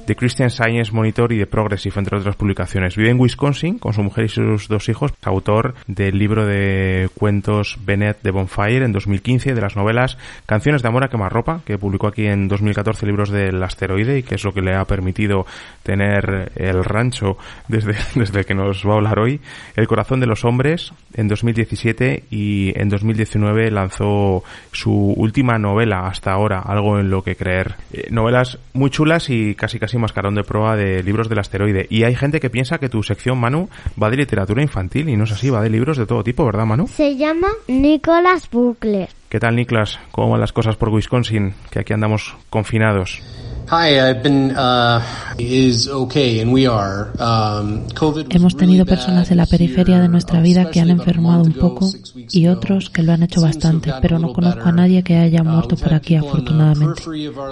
The 0.06 0.15
Christian 0.15 0.51
Science 0.51 0.91
Monitor 0.91 1.32
y 1.32 1.39
The 1.39 1.47
Progressive, 1.47 1.95
entre 1.97 2.17
otras 2.17 2.36
publicaciones. 2.36 2.95
Vive 2.95 3.10
en 3.10 3.19
Wisconsin 3.19 3.80
con 3.80 3.93
su 3.93 4.04
mujer 4.04 4.25
y 4.25 4.30
sus 4.30 4.67
dos 4.67 4.88
hijos, 4.89 5.12
autor 5.23 5.73
del 5.88 6.17
libro 6.17 6.45
de 6.45 7.10
cuentos 7.15 7.78
De 8.13 8.31
Bonfire 8.31 8.85
en 8.85 8.91
2015, 8.91 9.53
de 9.53 9.61
las 9.61 9.75
novelas 9.75 10.17
Canciones 10.45 10.81
de 10.81 10.87
Amor 10.87 11.03
a 11.03 11.09
Quemarropa, 11.09 11.61
que 11.65 11.77
publicó 11.77 12.07
aquí 12.07 12.25
en 12.25 12.47
2014 12.47 13.05
libros 13.05 13.29
del 13.29 13.61
asteroide 13.63 14.19
y 14.19 14.23
que 14.23 14.35
es 14.35 14.43
lo 14.43 14.53
que 14.53 14.61
le 14.61 14.75
ha 14.75 14.85
permitido 14.85 15.45
tener 15.83 16.51
el 16.55 16.83
rancho 16.83 17.37
desde, 17.67 17.95
desde 18.15 18.43
que 18.45 18.53
nos 18.53 18.85
va 18.85 18.93
a 18.93 18.95
hablar 18.95 19.19
hoy. 19.19 19.39
El 19.75 19.87
corazón 19.87 20.19
de 20.19 20.27
los 20.27 20.45
hombres 20.45 20.93
en 21.13 21.27
2017 21.27 22.25
y 22.29 22.79
en 22.79 22.89
2019 22.89 23.71
lanzó 23.71 24.43
su 24.71 25.13
última 25.15 25.57
novela 25.57 26.07
hasta 26.07 26.31
ahora, 26.31 26.59
Algo 26.59 26.99
en 26.99 27.09
lo 27.09 27.23
que 27.23 27.35
creer. 27.35 27.75
Eh, 27.91 28.07
novelas 28.11 28.59
muy 28.73 28.89
chulas 28.89 29.29
y 29.29 29.55
casi 29.55 29.79
casi 29.79 29.97
mascarón 29.97 30.35
de 30.35 30.43
proa 30.43 30.75
de 30.75 31.03
libros 31.03 31.29
del 31.29 31.39
asteroide. 31.39 31.87
Y 31.89 32.03
hay 32.03 32.15
gente 32.15 32.39
que 32.39 32.49
piensa 32.49 32.77
que 32.77 32.89
tu 32.89 33.03
sección, 33.03 33.39
Manu, 33.39 33.69
va 34.01 34.09
de 34.09 34.17
literatura 34.17 34.61
infantil 34.61 35.09
y 35.09 35.17
no 35.17 35.23
es 35.23 35.31
así, 35.31 35.49
va 35.49 35.61
de 35.61 35.69
libros 35.69 35.97
de 35.97 36.05
todo 36.05 36.23
tipo, 36.23 36.45
¿verdad, 36.45 36.65
Manu? 36.65 36.87
Se 36.87 37.15
llama 37.15 37.47
Nicholas 37.95 38.49
Buckler. 38.49 39.08
¿Qué 39.29 39.39
tal, 39.39 39.55
Niklas? 39.55 39.99
¿Cómo 40.12 40.31
van 40.31 40.41
las 40.41 40.51
cosas 40.51 40.75
por 40.75 40.89
Wisconsin? 40.89 41.53
Que 41.71 41.79
aquí 41.79 41.93
andamos 41.93 42.36
confinados. 42.49 43.21
Hi, 43.67 43.99
I've 43.99 44.21
been 44.21 44.51
uh, 44.51 45.01
is 45.39 45.88
okay, 45.88 46.39
and 46.39 46.54
we 46.54 46.67
are. 46.67 47.10
Um, 47.19 47.88
COVID 47.89 48.28
was 48.28 48.36
Hemos 48.36 48.56
tenido 48.56 48.86
personas 48.86 49.32
en 49.32 49.38
la 49.38 49.47
periferia 49.47 49.99
de 49.99 50.08
nuestra 50.08 50.39
uh, 50.39 50.43
vida 50.43 50.69
que 50.69 50.80
han 50.82 50.91
enfermado 50.91 51.41
un 51.41 51.54
poco 51.54 51.89
y 52.32 52.45
otros 52.47 52.91
que 52.91 53.01
lo 53.01 53.13
han 53.13 53.23
hecho 53.23 53.41
bastante, 53.41 53.91
pero 54.04 54.19
no 54.19 54.34
conozco 54.34 54.69
a 54.69 54.71
nadie 54.71 55.01
que 55.04 55.17
haya 55.17 55.41
Uh, 55.41 55.45
muerto 55.45 55.75
por 55.78 55.93
aquí 55.95 56.13
the 56.13 56.28
afortunadamente. 56.28 57.01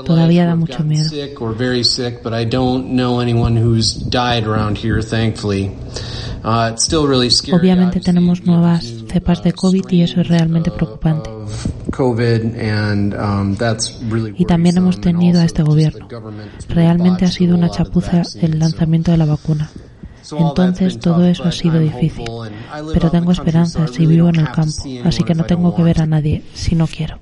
Todavía 0.05 0.45
da 0.45 0.55
mucho 0.55 0.83
miedo. 0.83 1.09
Sick 1.09 1.41
or 1.41 1.57
very 1.57 1.83
sick, 1.83 2.21
but 2.21 2.33
I 2.33 2.45
don't 2.45 2.91
know 2.91 3.19
anyone 3.19 3.59
who's 3.59 3.95
died 3.95 4.45
around 4.45 4.77
here, 4.77 5.01
thankfully. 5.01 5.71
Uh, 6.43 6.71
it's 6.73 6.83
still 6.83 7.07
really 7.07 7.31
scary. 7.31 7.57
Obviamente 7.57 7.99
tenemos 7.99 8.43
nuevas 8.45 8.85
cepas 9.07 9.41
de 9.41 9.49
uh, 9.49 9.53
COVID 9.53 9.89
y 9.89 10.01
eso 10.01 10.21
es 10.21 10.27
realmente 10.27 10.69
uh, 10.69 10.75
preocupante. 10.75 11.29
Of 11.93 11.97
COVID, 11.97 12.55
and, 12.59 13.13
um, 13.15 13.55
that's 13.55 13.95
really 14.09 14.33
Y 14.37 14.45
también 14.45 14.77
hemos 14.77 14.99
tenido 14.99 15.41
a 15.41 15.45
este 15.45 15.63
gobierno. 15.63 16.07
Realmente 16.69 17.25
ha 17.25 17.31
sido 17.31 17.55
a 17.55 17.57
una 17.57 17.69
chapuza 17.69 18.19
el 18.19 18.25
so- 18.25 18.47
lanzamiento 18.57 19.11
de 19.11 19.17
la 19.17 19.25
vacuna. 19.25 19.69
So 20.21 20.37
all 20.37 20.53
that's 20.55 20.79
Entonces 20.79 20.93
been 20.93 21.01
todo 21.01 21.25
eso 21.25 21.43
ha 21.43 21.47
but 21.47 21.53
sido 21.53 21.79
difícil. 21.79 22.21
hopeful, 22.25 22.47
and 22.47 22.55
I 22.73 22.81
live 22.81 22.93
Pero 22.93 23.11
tengo 23.11 23.31
the 23.31 23.35
country, 23.35 23.35
so 23.35 23.41
esperanzas 23.41 23.99
I 23.99 24.03
y 24.03 24.05
vivo 24.05 24.29
en 24.29 24.35
don't 24.35 24.39
el 24.39 24.45
have 24.47 24.55
to 24.55 24.61
campo, 24.61 24.71
see 24.83 24.99
así 24.99 25.23
que 25.23 25.33
anyone 25.33 25.35
no 25.35 25.41
if 25.41 25.45
I 25.45 25.47
tengo 25.49 25.63
don't 25.63 25.75
que 25.75 25.83
ver 25.83 25.97
a 25.97 25.99
want 26.01 26.09
to. 26.11 26.15
nadie 26.15 26.43
si 26.53 26.75
no 26.75 26.87
quiero. 26.87 27.19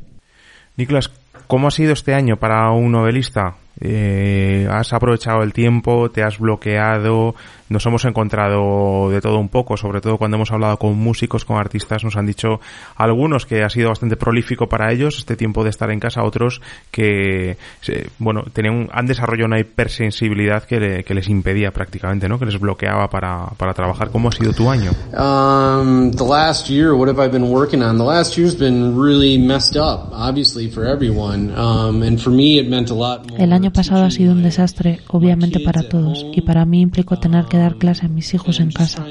Niklas, 0.78 1.10
¿cómo 1.48 1.68
ha 1.68 1.72
sido 1.72 1.94
este 1.94 2.14
año 2.14 2.38
para 2.38 2.70
un 2.72 2.92
novelista? 2.92 3.56
Eh, 3.80 4.68
¿Has 4.70 4.94
aprovechado 4.94 5.42
el 5.42 5.54
tiempo? 5.54 6.12
¿Te 6.12 6.22
has 6.24 6.38
bloqueado? 6.38 7.34
Nos 7.72 7.86
hemos 7.86 8.04
encontrado 8.04 9.10
de 9.10 9.22
todo 9.22 9.40
un 9.40 9.48
poco, 9.48 9.78
sobre 9.78 10.02
todo 10.02 10.18
cuando 10.18 10.36
hemos 10.36 10.52
hablado 10.52 10.76
con 10.78 10.98
músicos, 10.98 11.46
con 11.46 11.58
artistas, 11.58 12.04
nos 12.04 12.18
han 12.18 12.26
dicho 12.26 12.60
algunos 12.98 13.46
que 13.46 13.64
ha 13.64 13.70
sido 13.70 13.88
bastante 13.88 14.18
prolífico 14.18 14.68
para 14.68 14.92
ellos 14.92 15.18
este 15.18 15.38
tiempo 15.38 15.64
de 15.64 15.70
estar 15.70 15.90
en 15.90 16.02
casa, 16.02 16.22
otros 16.24 16.62
que, 16.92 17.56
se- 17.80 18.10
bueno, 18.20 18.44
tenían, 18.52 18.76
un- 18.76 18.90
han 18.92 19.06
desarrollado 19.06 19.48
una 19.48 19.60
hipersensibilidad 19.60 20.64
que, 20.64 20.80
le- 20.82 21.04
que 21.06 21.14
les 21.14 21.30
impedía 21.30 21.72
prácticamente, 21.72 22.28
¿no? 22.28 22.38
Que 22.38 22.46
les 22.46 22.60
bloqueaba 22.60 23.10
para, 23.10 23.46
para 23.58 23.74
trabajar. 23.74 24.10
¿Cómo 24.12 24.28
ha 24.28 24.32
sido 24.34 24.52
tu 24.52 24.70
año? 24.70 24.92
Um, 25.14 26.12
the 26.12 26.26
last 26.26 26.68
year, 26.70 26.94
what 26.94 27.08
have 27.08 27.24
I 27.26 27.30
been 27.30 27.50
working 27.52 27.82
on? 27.82 27.98
The 27.98 28.04
last 28.04 28.38
year's 28.38 28.54
been 28.58 29.00
really 29.02 29.38
messed 29.38 29.78
up, 29.78 30.10
obviously 30.12 30.70
for 30.70 30.86
everyone. 30.86 31.54
Um, 31.58 32.04
and 32.04 32.20
for 32.20 32.32
me, 32.34 32.60
it 32.60 32.68
meant 32.70 32.90
a 32.92 32.96
lot 32.96 33.30
more. 33.30 33.42
El 33.42 33.54
año 33.54 33.72
pasado 33.72 34.04
ha 34.04 34.12
sido 34.12 34.34
un 34.34 34.44
desastre, 34.44 35.00
obviamente 35.08 35.60
para 35.64 35.88
todos, 35.88 36.26
y 36.34 36.42
para 36.42 36.66
mí 36.66 36.82
implicó 36.82 37.18
tener 37.18 37.46
que 37.46 37.61
dar 37.62 37.78
clase 37.78 38.06
a 38.06 38.10
mis 38.10 38.34
hijos 38.34 38.60
en 38.60 38.72
casa 38.72 39.06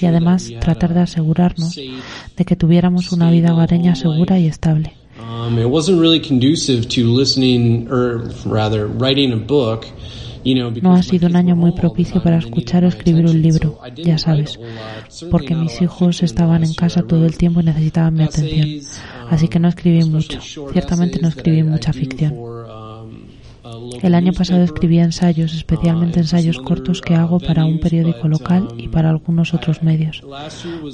y 0.00 0.06
además 0.06 0.50
tratar 0.60 0.94
de 0.94 1.00
asegurarnos 1.00 1.74
de 1.74 2.44
que 2.44 2.56
tuviéramos 2.56 3.12
una 3.12 3.30
vida 3.30 3.52
hogareña 3.52 3.94
segura 3.94 4.38
y 4.38 4.46
estable. 4.46 4.94
Um, 5.20 5.56
No 10.82 10.94
ha 10.94 11.02
sido 11.02 11.28
un 11.28 11.36
año 11.36 11.54
muy 11.56 11.72
propicio 11.72 12.22
para 12.22 12.38
escuchar 12.38 12.84
o 12.84 12.88
escribir 12.88 13.26
un 13.26 13.42
libro, 13.42 13.78
ya 13.96 14.16
sabes, 14.16 14.58
porque 15.30 15.54
mis 15.54 15.82
hijos 15.82 16.22
estaban 16.22 16.64
en 16.64 16.72
casa 16.72 17.02
todo 17.02 17.26
el 17.26 17.36
tiempo 17.36 17.60
y 17.60 17.64
necesitaban 17.64 18.14
mi 18.14 18.24
atención. 18.24 18.80
Así 19.28 19.48
que 19.48 19.58
no 19.58 19.68
escribí 19.68 20.02
um, 20.02 20.12
mucho. 20.12 20.38
especially 20.38 20.54
short 20.54 20.72
Ciertamente 20.72 21.20
no 21.20 21.28
escribí 21.28 21.62
mucha 21.62 21.92
ficción. 21.92 22.32
for, 22.34 22.64
um, 22.64 23.26
a 23.62 23.68
local 23.68 23.79
El 24.02 24.14
año 24.14 24.32
pasado 24.32 24.62
escribí 24.62 24.98
ensayos, 24.98 25.54
especialmente 25.54 26.18
Uh, 26.18 26.22
ensayos 26.22 26.58
cortos 26.58 27.00
que 27.00 27.14
hago 27.14 27.38
para 27.40 27.64
un 27.64 27.80
periódico 27.80 28.28
local 28.28 28.68
y 28.78 28.86
um, 28.86 28.90
para 28.92 29.10
algunos 29.10 29.54
otros 29.54 29.78
I- 29.82 29.84
medios. 29.84 30.22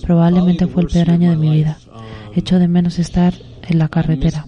Probablemente 0.03 0.67
fue 0.67 0.83
el 0.83 0.89
peor 0.89 1.11
año 1.11 1.31
de 1.31 1.37
mi 1.37 1.51
vida. 1.51 1.79
Um, 1.93 2.01
Echo 2.35 2.59
de 2.59 2.69
menos 2.69 2.99
estar 2.99 3.35
en 3.69 3.79
la 3.79 3.89
carretera. 3.89 4.45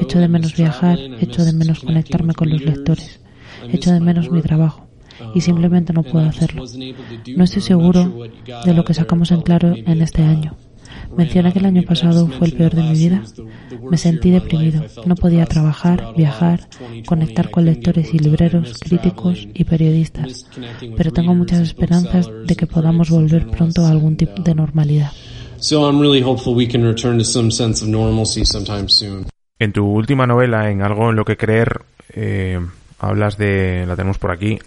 Echo 0.00 0.18
de 0.18 0.28
menos 0.28 0.54
viajar, 0.56 0.98
echo 1.20 1.44
de 1.44 1.52
menos 1.52 1.80
conectarme 1.80 2.34
con 2.34 2.50
los 2.50 2.62
lectores. 2.62 3.20
Echo 3.72 3.92
de 3.92 4.00
menos 4.00 4.30
mi 4.30 4.42
trabajo. 4.42 4.86
Y 5.34 5.38
Um, 5.38 5.40
simplemente 5.40 5.92
no 5.94 6.00
and 6.00 6.10
puedo 6.10 6.26
hacerlo. 6.28 6.64
No 7.36 7.44
estoy 7.44 7.62
seguro 7.62 8.22
de 8.64 8.74
lo 8.74 8.84
que 8.84 8.92
sacamos 8.94 9.30
en 9.32 9.40
claro 9.40 9.74
en 9.74 10.02
este 10.02 10.22
año. 10.22 10.54
Out 11.10 11.52
que 11.52 11.58
el 11.58 11.66
año 11.66 11.82
pasado 11.82 12.26
fue 12.28 12.48
el 12.48 12.54
peor 12.54 12.74
de 12.74 12.82
mi 12.82 12.92
vida. 12.92 13.22
Me 13.90 13.96
sentí 13.96 14.30
deprimido. 14.30 14.84
No 15.04 15.14
podía 15.14 15.46
trabajar, 15.46 16.12
viajar, 16.16 16.60
2020. 16.70 17.06
conectar 17.06 17.50
con 17.50 17.64
lectores 17.64 18.12
y 18.14 18.18
libreros, 18.18 18.78
críticos 18.80 19.48
y 19.54 19.64
periodistas. 19.64 20.46
Pero 20.96 21.12
tengo 21.12 21.34
muchas 21.34 21.60
esperanzas 21.60 22.28
de 22.46 22.56
que 22.56 22.66
podamos 22.66 23.10
volver 23.10 23.46
pronto 23.48 23.84
a 23.84 23.90
algún 23.90 24.16
tipo 24.16 24.42
de 24.42 24.54
normalidad. 24.54 25.12
So 25.58 25.88
I'm 25.88 26.00
really 26.00 26.22
hopeful 26.22 26.54
we 26.54 26.68
can 26.68 26.82
return 26.84 27.18
to 27.18 27.24
some 27.24 27.50
sense 27.50 27.82
of 27.82 27.88
normalcy 27.88 28.44
sometime 28.44 28.88
soon. 28.88 29.26
En 29.58 29.72
tu 29.72 29.86
última 29.86 30.26
novela, 30.26 30.70
en 30.70 30.82
Algo 30.82 31.08
en 31.08 31.16
lo 31.16 31.24
que 31.24 31.38
creer, 31.38 31.80
eh, 32.12 32.60
hablas 32.98 33.38
de, 33.38 33.86
la 33.86 33.96
tenemos 33.96 34.18
por 34.18 34.30
aquí, 34.30 34.58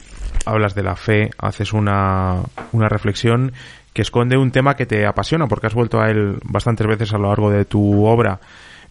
hablas 0.45 0.73
de 0.73 0.83
la 0.83 0.95
fe, 0.95 1.29
haces 1.37 1.73
una, 1.73 2.41
una 2.71 2.89
reflexión 2.89 3.53
que 3.93 4.01
esconde 4.01 4.37
un 4.37 4.51
tema 4.51 4.75
que 4.75 4.85
te 4.85 5.05
apasiona 5.05 5.47
porque 5.47 5.67
has 5.67 5.73
vuelto 5.73 5.99
a 5.99 6.09
él 6.09 6.37
bastantes 6.43 6.87
veces 6.87 7.13
a 7.13 7.17
lo 7.17 7.27
largo 7.27 7.49
de 7.49 7.65
tu 7.65 8.05
obra. 8.05 8.39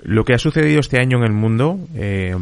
Lo 0.02 0.24
que 0.24 0.34
ha 0.34 0.38
sucedido 0.38 0.80
este 0.80 1.00
año 1.00 1.18
en 1.18 1.24
el 1.24 1.32
mundo, 1.32 1.78
eh, 1.94 2.34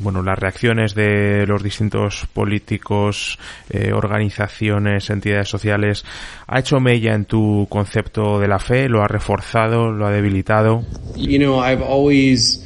bueno, 0.00 0.22
las 0.22 0.38
reacciones 0.38 0.94
de 0.94 1.46
los 1.46 1.62
distintos 1.62 2.26
políticos, 2.32 3.38
eh, 3.70 3.92
organizaciones, 3.92 5.10
entidades 5.10 5.48
sociales, 5.48 6.04
¿ha 6.46 6.60
hecho 6.60 6.78
mella 6.78 7.14
en 7.14 7.24
tu 7.24 7.66
concepto 7.68 8.38
de 8.38 8.48
la 8.48 8.58
fe? 8.58 8.88
¿Lo 8.88 9.02
ha 9.02 9.08
reforzado? 9.08 9.90
¿Lo 9.90 10.06
ha 10.06 10.10
debilitado? 10.10 10.84
You 11.16 11.38
know, 11.38 11.62
I've 11.64 11.82
always, 11.82 12.64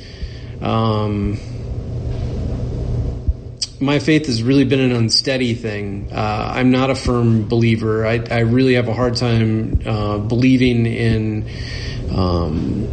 um, 0.60 1.36
my 3.82 3.98
faith 3.98 4.26
has 4.26 4.42
really 4.42 4.64
been 4.64 4.80
an 4.80 4.92
unsteady 4.92 5.54
thing. 5.54 6.08
Uh, 6.12 6.52
I'm 6.54 6.70
not 6.70 6.90
a 6.90 6.94
firm 6.94 7.48
believer. 7.48 8.06
I, 8.06 8.22
I 8.30 8.40
really 8.40 8.74
have 8.74 8.88
a 8.88 8.94
hard 8.94 9.16
time 9.16 9.80
uh, 9.84 10.18
believing 10.18 10.86
in 10.86 11.48
um, 12.14 12.86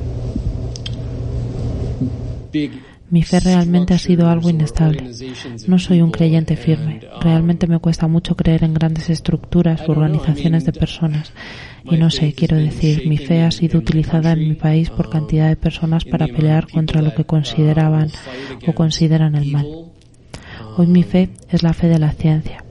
big. 2.51 2.71
Mi 3.11 3.23
fe 3.23 3.39
realmente 3.39 3.95
ha 3.95 3.97
sido 3.97 4.29
algo 4.29 4.51
inestable. 4.51 5.01
No 5.67 5.79
soy 5.79 6.01
un 6.01 6.11
creyente 6.11 6.55
firme. 6.55 7.01
Realmente 7.19 7.65
me 7.65 7.79
cuesta 7.79 8.07
mucho 8.07 8.35
creer 8.35 8.63
en 8.63 8.75
grandes 8.75 9.09
estructuras 9.09 9.81
o 9.87 9.93
organizaciones 9.93 10.63
de 10.63 10.73
personas. 10.73 11.33
Y 11.85 11.97
no 11.97 12.11
sé, 12.11 12.33
quiero 12.33 12.57
decir, 12.57 13.07
mi 13.07 13.17
fe 13.17 13.41
ha 13.41 13.49
sido 13.49 13.79
utilizada 13.79 14.33
en 14.33 14.47
mi 14.47 14.53
país 14.53 14.91
por 14.91 15.09
cantidad 15.09 15.47
de 15.47 15.55
personas 15.55 16.05
para 16.05 16.27
pelear 16.27 16.67
contra 16.67 17.01
lo 17.01 17.15
que 17.15 17.23
consideraban 17.23 18.11
o 18.67 18.73
consideran 18.73 19.33
el 19.33 19.51
mal. 19.51 19.88
Hoy 20.79 20.87
mi 20.87 21.03
fe 21.03 21.29
es 21.49 21.61
la 21.61 21.73
fe 21.73 21.89
de 21.89 21.99
la 21.99 22.13
ciencia. 22.13 22.63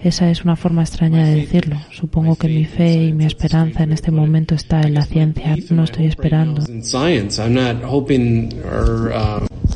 Esa 0.00 0.28
es 0.28 0.42
una 0.42 0.56
forma 0.56 0.82
extraña 0.82 1.24
de 1.24 1.36
decirlo. 1.36 1.76
Supongo 1.92 2.34
que 2.34 2.48
mi 2.48 2.64
fe 2.64 2.94
y 2.94 3.12
mi 3.12 3.26
esperanza 3.26 3.84
en 3.84 3.92
este 3.92 4.10
momento 4.10 4.56
está 4.56 4.80
en 4.80 4.94
la 4.94 5.04
ciencia. 5.04 5.54
No 5.70 5.84
estoy 5.84 6.06
esperando. 6.06 6.64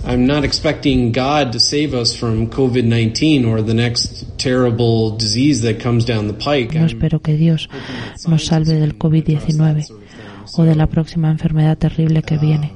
I'm 0.05 0.27
not 0.27 0.45
expecting 0.45 1.13
God 1.13 1.53
to 1.53 1.61
save 1.61 1.95
us 1.95 2.17
from 2.17 2.51
COVID-19 2.51 3.47
or 3.47 3.65
the 3.65 3.75
next 3.75 4.27
terrible 4.39 5.17
disease 5.17 5.63
that 5.63 5.81
comes 5.81 6.05
down 6.05 6.27
the 6.27 6.35
pike. 6.35 6.77
No 6.77 6.85
espero 6.85 7.23
que 7.23 7.37
Dios 7.37 7.69
nos 8.27 8.47
salve 8.47 8.75
del 8.75 8.99
COVID-19 8.99 9.87
o 10.57 10.65
de 10.65 10.75
la 10.75 10.89
próxima 10.89 11.31
enfermedad 11.31 11.79
terrible 11.79 12.23
que 12.23 12.39
viene. 12.39 12.73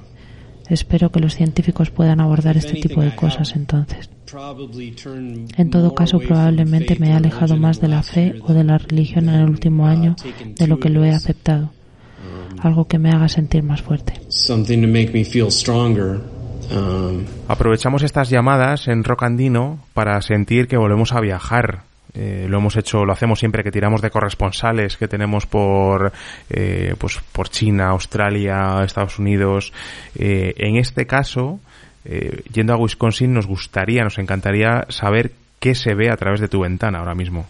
Espero 0.69 1.11
que 1.11 1.19
los 1.19 1.35
científicos 1.35 1.91
puedan 1.91 2.21
abordar 2.21 2.57
este 2.57 2.75
tipo 2.75 3.03
de 3.03 3.17
cosas 3.17 3.57
entonces. 3.57 4.09
En 5.57 5.71
todo 5.71 5.95
caso, 5.95 6.19
probablemente 6.19 6.97
me 6.99 7.11
he 7.11 7.13
alejado 7.13 7.57
más 7.57 7.81
de 7.81 7.89
la 7.89 8.03
fe 8.03 8.35
o 8.43 8.53
de 8.53 8.65
la 8.65 8.79
religión 8.79 9.29
en 9.29 9.35
el 9.37 9.49
último 9.49 9.87
año 9.87 10.17
de 10.45 10.67
lo 10.67 10.79
que 10.79 10.89
lo 10.89 11.05
he 11.05 11.11
aceptado. 11.11 11.71
Algo 12.61 12.87
que 12.87 12.99
me 12.99 13.11
haga 13.11 13.29
sentir 13.29 13.63
más 13.63 13.83
fuerte. 13.83 14.15
Um, 16.71 17.25
Aprovechamos 17.49 18.03
estas 18.03 18.31
llamadas 18.31 18.89
en 18.89 19.05
Rock 19.05 19.25
Andino 19.25 19.81
para 19.93 20.21
sentir 20.23 20.69
que 20.69 20.77
volvemos 20.77 21.13
a 21.13 21.21
viajar. 21.21 21.83
Eh, 22.15 22.47
lo 22.49 22.59
hemos 22.59 22.77
hecho, 22.77 23.05
lo 23.05 23.13
hacemos 23.13 23.39
siempre 23.39 23.65
que 23.65 23.71
tiramos 23.71 24.01
de 24.03 24.11
corresponsales 24.11 24.97
que 24.97 25.09
tenemos 25.09 25.47
por, 25.47 26.13
eh, 26.51 26.95
pues 26.99 27.19
por 27.33 27.49
China, 27.49 27.89
Australia, 27.89 28.83
Estados 28.85 29.19
Unidos. 29.19 29.73
Eh, 30.15 30.55
en 30.59 30.77
este 30.77 31.07
caso, 31.07 31.59
yendo 32.05 32.73
a 32.73 32.77
Wisconsin, 32.77 33.35
nos 33.35 33.47
gustaría, 33.47 34.05
nos 34.05 34.19
encantaría 34.19 34.87
saber 34.89 35.33
qué 35.61 35.75
se 35.75 35.95
ve 35.95 36.11
a 36.11 36.17
través 36.17 36.41
de 36.41 36.49
tu 36.49 36.61
ventana 36.61 36.99
ahora 36.99 37.15
mismo. 37.15 37.47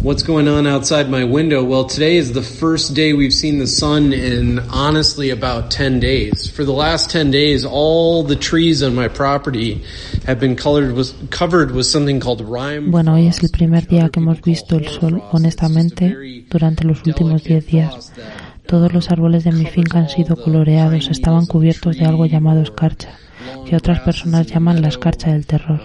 What's 0.00 0.22
going 0.22 0.46
on 0.46 0.68
outside 0.68 1.10
my 1.10 1.24
window? 1.24 1.64
Well, 1.64 1.84
today 1.84 2.18
is 2.18 2.32
the 2.32 2.42
first 2.42 2.94
day 2.94 3.14
we've 3.14 3.34
seen 3.34 3.58
the 3.58 3.66
sun 3.66 4.12
in 4.12 4.60
honestly 4.70 5.30
about 5.30 5.72
10 5.72 5.98
days. 5.98 6.48
For 6.48 6.64
the 6.64 6.72
last 6.72 7.10
10 7.10 7.32
days, 7.32 7.64
all 7.64 8.22
the 8.22 8.36
trees 8.36 8.80
on 8.80 8.94
my 8.94 9.08
property 9.08 9.82
have 10.24 10.38
been 10.38 10.54
colored 10.54 10.94
with, 10.94 11.30
covered 11.30 11.72
with 11.72 11.86
something 11.86 12.20
called 12.20 12.42
rime. 12.42 12.92
Bueno, 12.92 13.14
hoy 13.14 13.26
es 13.26 13.42
el 13.42 13.50
primer 13.50 13.88
día 13.88 14.08
que 14.08 14.20
hemos 14.20 14.40
visto 14.40 14.76
el 14.76 14.86
sol, 14.86 15.20
honestamente, 15.32 16.44
durante 16.48 16.84
los 16.84 17.04
últimos 17.04 17.42
10 17.42 17.66
días. 17.66 18.12
Todos 18.68 18.92
los 18.92 19.10
árboles 19.10 19.42
de 19.42 19.50
mi 19.50 19.64
finca 19.66 19.98
han 19.98 20.08
sido 20.08 20.36
coloreados, 20.36 21.08
estaban 21.08 21.46
cubiertos 21.46 21.98
de 21.98 22.04
algo 22.04 22.26
llamado 22.26 22.62
escarcha, 22.62 23.08
que 23.66 23.74
otras 23.74 24.00
personas 24.00 24.46
llaman 24.46 24.80
la 24.80 24.88
escarcha 24.88 25.32
del 25.32 25.46
terror 25.46 25.80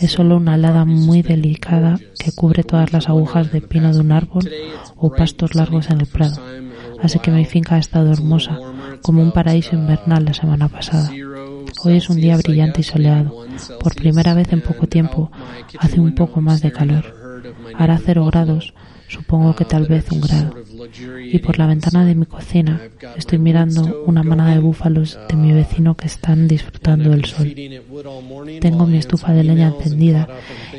es 0.00 0.12
solo 0.12 0.38
una 0.38 0.54
alada 0.54 0.86
muy 0.86 1.20
delicada 1.20 1.98
que 2.18 2.32
cubre 2.32 2.64
todas 2.64 2.92
las 2.92 3.08
agujas 3.08 3.52
de 3.52 3.60
pino 3.60 3.92
de 3.92 4.00
un 4.00 4.12
árbol 4.12 4.50
o 4.96 5.12
pastos 5.12 5.54
largos 5.54 5.90
en 5.90 6.00
el 6.00 6.06
prado. 6.06 6.40
Así 7.02 7.18
que 7.18 7.30
mi 7.30 7.44
finca 7.44 7.74
ha 7.74 7.78
estado 7.78 8.10
hermosa, 8.10 8.58
como 9.02 9.22
un 9.22 9.32
paraíso 9.32 9.76
invernal 9.76 10.24
la 10.24 10.34
semana 10.34 10.68
pasada. 10.68 11.10
Hoy 11.84 11.96
es 11.96 12.08
un 12.08 12.16
día 12.16 12.38
brillante 12.38 12.80
y 12.80 12.84
soleado. 12.84 13.46
Por 13.78 13.94
primera 13.94 14.32
vez 14.32 14.52
en 14.52 14.62
poco 14.62 14.86
tiempo 14.86 15.30
hace 15.78 16.00
un 16.00 16.14
poco 16.14 16.40
más 16.40 16.62
de 16.62 16.72
calor. 16.72 17.14
Hará 17.74 17.98
cero 18.02 18.24
grados, 18.24 18.72
supongo 19.10 19.56
que 19.56 19.64
tal 19.64 19.86
vez 19.86 20.10
un 20.12 20.20
grado. 20.20 20.54
Y 21.22 21.38
por 21.38 21.58
la 21.58 21.66
ventana 21.66 22.04
de 22.04 22.14
mi 22.14 22.26
cocina 22.26 22.80
estoy 23.16 23.38
mirando 23.38 24.04
una 24.06 24.22
manada 24.22 24.52
de 24.54 24.60
búfalos 24.60 25.18
de 25.28 25.36
mi 25.36 25.52
vecino 25.52 25.96
que 25.96 26.06
están 26.06 26.46
disfrutando 26.46 27.10
del 27.10 27.24
sol. 27.24 27.52
Tengo 28.60 28.86
mi 28.86 28.98
estufa 28.98 29.32
de 29.32 29.44
leña 29.44 29.68
encendida 29.68 30.28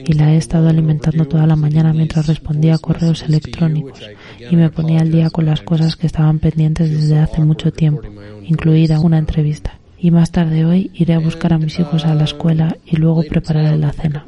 y 0.06 0.13
la 0.13 0.34
he 0.34 0.38
estado 0.38 0.70
alimentando 0.70 1.26
toda 1.26 1.46
la 1.46 1.56
mañana 1.56 1.94
mientras 1.94 2.28
respondía 2.28 2.76
a 2.76 2.80
correos 2.80 3.24
electrónicos 3.24 4.02
y 4.50 4.56
me 4.56 4.70
ponía 4.70 5.02
al 5.02 5.12
día 5.12 5.30
con 5.30 5.46
las 5.46 5.62
cosas 5.62 5.98
que 5.98 6.08
estaban 6.08 6.39
pendientes 6.39 6.89
desde 6.89 7.20
hace 7.20 7.41
mucho 7.41 7.72
tiempo, 7.74 8.02
incluida 8.44 9.00
una 9.00 9.17
entrevista 9.17 9.81
y 10.01 10.09
más 10.09 10.31
tarde 10.31 10.65
hoy 10.65 10.89
iré 10.95 11.13
a 11.13 11.19
buscar 11.19 11.53
a 11.53 11.59
mis 11.59 11.77
hijos 11.79 12.05
a 12.05 12.15
la 12.15 12.23
escuela 12.23 12.75
y 12.85 12.97
luego 12.97 13.23
prepararé 13.23 13.77
la 13.77 13.91
cena. 13.91 14.25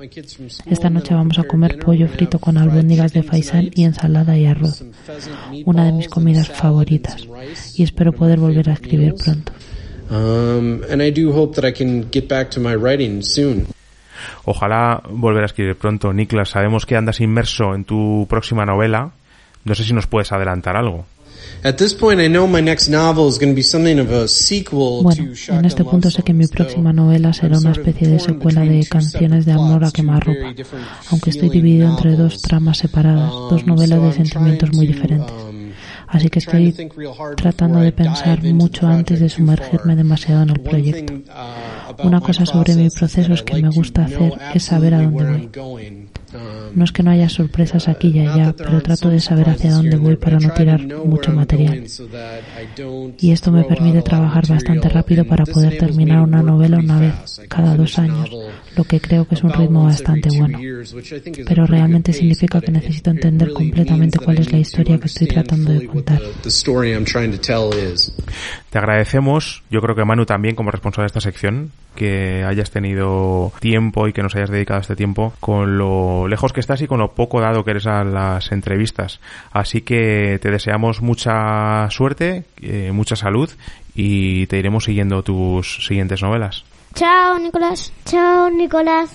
Esta 0.67 0.89
noche 0.91 1.15
vamos 1.15 1.39
a 1.39 1.43
comer 1.43 1.79
pollo 1.79 2.07
frito 2.07 2.37
con 2.37 2.57
albóndigas 2.59 3.11
de 3.11 3.23
faisán 3.23 3.71
y 3.73 3.83
ensalada 3.83 4.37
y 4.37 4.45
arroz, 4.45 4.83
una 5.65 5.85
de 5.85 5.93
mis 5.93 6.09
comidas 6.09 6.49
favoritas, 6.49 7.27
y 7.75 7.81
espero 7.81 8.13
poder 8.13 8.39
volver 8.39 8.69
a 8.69 8.73
escribir 8.73 9.15
pronto. 9.15 9.51
Ojalá 14.45 15.01
volver 15.09 15.41
a 15.41 15.47
escribir 15.47 15.75
pronto. 15.75 16.13
Niklas, 16.13 16.49
sabemos 16.49 16.85
que 16.85 16.95
andas 16.95 17.19
inmerso 17.19 17.73
en 17.73 17.83
tu 17.83 18.27
próxima 18.29 18.65
novela. 18.65 19.11
No 19.65 19.73
sé 19.73 19.83
si 19.83 19.93
nos 19.93 20.05
puedes 20.05 20.31
adelantar 20.31 20.77
algo. 20.77 21.05
Bueno, 25.01 25.33
en 25.47 25.65
este 25.65 25.85
punto 25.85 26.11
sé 26.11 26.21
que 26.21 26.33
mi 26.33 26.45
próxima 26.47 26.91
novela 26.91 27.31
será 27.31 27.57
una 27.57 27.71
especie 27.71 28.09
de 28.09 28.19
secuela 28.19 28.61
de 28.61 28.85
Canciones 28.85 29.45
de 29.45 29.53
amor 29.53 29.85
a 29.85 29.91
quemarropa, 29.91 30.53
aunque 31.09 31.29
estoy 31.29 31.49
dividido 31.49 31.89
entre 31.89 32.17
dos 32.17 32.41
tramas 32.41 32.79
separadas, 32.79 33.31
dos 33.49 33.65
novelas 33.65 34.01
de 34.01 34.11
sentimientos 34.11 34.73
muy 34.73 34.87
diferentes. 34.87 35.33
Así 36.07 36.29
que 36.29 36.39
estoy 36.39 36.75
tratando 37.37 37.79
de 37.79 37.91
pensar 37.91 38.43
mucho 38.43 38.85
antes 38.85 39.19
de 39.21 39.29
sumergirme 39.29 39.95
demasiado 39.95 40.43
en 40.43 40.49
el 40.49 40.59
proyecto. 40.59 41.13
Una 42.03 42.19
cosa 42.19 42.45
sobre 42.45 42.75
mi 42.75 42.89
proceso 42.89 43.33
es 43.33 43.41
que 43.41 43.61
me 43.61 43.69
gusta 43.69 44.03
hacer 44.05 44.33
es 44.53 44.63
saber 44.63 44.93
a 44.95 45.01
dónde 45.01 45.49
voy. 45.59 46.02
No 46.73 46.83
es 46.83 46.91
que 46.91 47.03
no 47.03 47.11
haya 47.11 47.29
sorpresas 47.29 47.87
aquí 47.87 48.09
y 48.09 48.19
allá, 48.19 48.53
pero 48.57 48.81
trato 48.81 49.09
de 49.09 49.19
saber 49.19 49.49
hacia 49.49 49.71
dónde 49.71 49.97
voy 49.97 50.15
para 50.15 50.39
no 50.39 50.51
tirar 50.53 50.81
mucho 51.05 51.31
material. 51.31 51.85
Y 53.19 53.31
esto 53.31 53.51
me 53.51 53.63
permite 53.63 54.01
trabajar 54.01 54.47
bastante 54.47 54.89
rápido 54.89 55.25
para 55.25 55.45
poder 55.45 55.77
terminar 55.77 56.21
una 56.21 56.41
novela 56.41 56.77
una 56.77 56.99
vez 56.99 57.41
cada 57.47 57.75
dos 57.75 57.99
años, 57.99 58.29
lo 58.75 58.83
que 58.83 58.99
creo 58.99 59.27
que 59.27 59.35
es 59.35 59.43
un 59.43 59.53
ritmo 59.53 59.83
bastante 59.85 60.29
bueno. 60.37 60.59
Pero 61.47 61.65
realmente 61.65 62.13
significa 62.13 62.61
que 62.61 62.71
necesito 62.71 63.11
entender 63.11 63.51
completamente 63.53 64.19
cuál 64.19 64.39
es 64.39 64.51
la 64.51 64.59
historia 64.59 64.99
que 64.99 65.07
estoy 65.07 65.27
tratando 65.27 65.71
de 65.71 65.85
contar. 65.87 66.21
Te 68.69 68.77
agradecemos, 68.79 69.63
yo 69.69 69.81
creo 69.81 69.95
que 69.95 70.05
Manu 70.05 70.25
también 70.25 70.55
como 70.55 70.71
responsable 70.71 71.03
de 71.03 71.07
esta 71.07 71.21
sección, 71.21 71.71
que 71.95 72.43
hayas 72.43 72.71
tenido 72.71 73.51
tiempo 73.59 74.07
y 74.07 74.13
que 74.13 74.23
nos 74.23 74.35
hayas 74.35 74.49
dedicado 74.49 74.79
este 74.79 74.95
tiempo 74.95 75.33
con 75.39 75.77
lejos 76.27 76.53
que 76.53 76.59
estás 76.59 76.81
y 76.81 76.87
con 76.87 76.99
lo 76.99 77.13
poco 77.13 77.41
dado 77.41 77.63
que 77.63 77.71
eres 77.71 77.87
a 77.87 78.03
las 78.03 78.51
entrevistas. 78.51 79.19
Así 79.51 79.81
que 79.81 80.39
te 80.41 80.51
deseamos 80.51 81.01
mucha 81.01 81.89
suerte, 81.89 82.45
eh, 82.61 82.91
mucha 82.91 83.15
salud 83.15 83.49
y 83.95 84.47
te 84.47 84.57
iremos 84.57 84.85
siguiendo 84.85 85.23
tus 85.23 85.85
siguientes 85.85 86.21
novelas. 86.21 86.65
Chao, 86.93 87.39
Nicolás. 87.39 87.91
Chao, 88.05 88.49
Nicolás. 88.49 89.09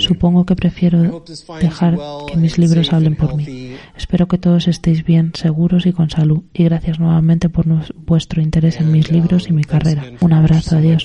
Supongo 0.00 0.44
que 0.44 0.56
prefiero 0.56 1.24
dejar 1.60 1.96
que 2.26 2.36
mis 2.36 2.58
libros 2.58 2.92
hablen 2.92 3.16
por 3.16 3.36
mí. 3.36 3.76
Espero 3.96 4.26
que 4.26 4.38
todos 4.38 4.66
estéis 4.68 5.04
bien, 5.04 5.32
seguros 5.34 5.86
y 5.86 5.92
con 5.92 6.10
salud. 6.10 6.42
Y 6.52 6.64
gracias 6.64 6.98
nuevamente 6.98 7.48
por 7.48 7.66
vuestro 7.94 8.42
interés 8.42 8.80
en 8.80 8.90
mis 8.90 9.10
libros 9.10 9.48
y 9.48 9.52
mi 9.52 9.64
carrera. 9.64 10.04
Un 10.20 10.32
abrazo, 10.32 10.76
adiós. 10.76 11.04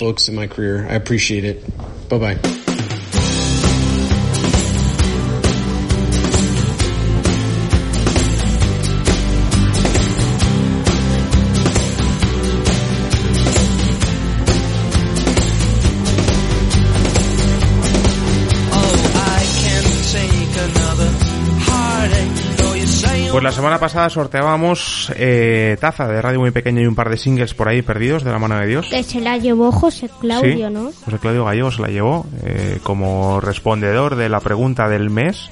Pues 23.41 23.55
la 23.55 23.57
semana 23.57 23.79
pasada 23.79 24.07
sorteábamos 24.07 25.11
eh, 25.15 25.75
taza 25.81 26.07
de 26.07 26.21
radio 26.21 26.39
muy 26.39 26.51
pequeña 26.51 26.79
y 26.81 26.85
un 26.85 26.93
par 26.93 27.09
de 27.09 27.17
singles 27.17 27.55
por 27.55 27.67
ahí 27.67 27.81
perdidos 27.81 28.23
de 28.23 28.29
la 28.29 28.37
mano 28.37 28.55
de 28.59 28.67
Dios. 28.67 28.87
Que 28.87 29.01
se 29.01 29.19
la 29.19 29.35
llevó 29.39 29.71
José 29.71 30.11
Claudio, 30.19 30.67
sí, 30.67 30.73
¿no? 30.75 30.91
José 31.05 31.17
Claudio 31.17 31.45
Gallego 31.45 31.71
se 31.71 31.81
la 31.81 31.87
llevó 31.87 32.27
eh, 32.43 32.77
como 32.83 33.41
respondedor 33.41 34.15
de 34.15 34.29
la 34.29 34.41
pregunta 34.41 34.87
del 34.89 35.09
mes. 35.09 35.49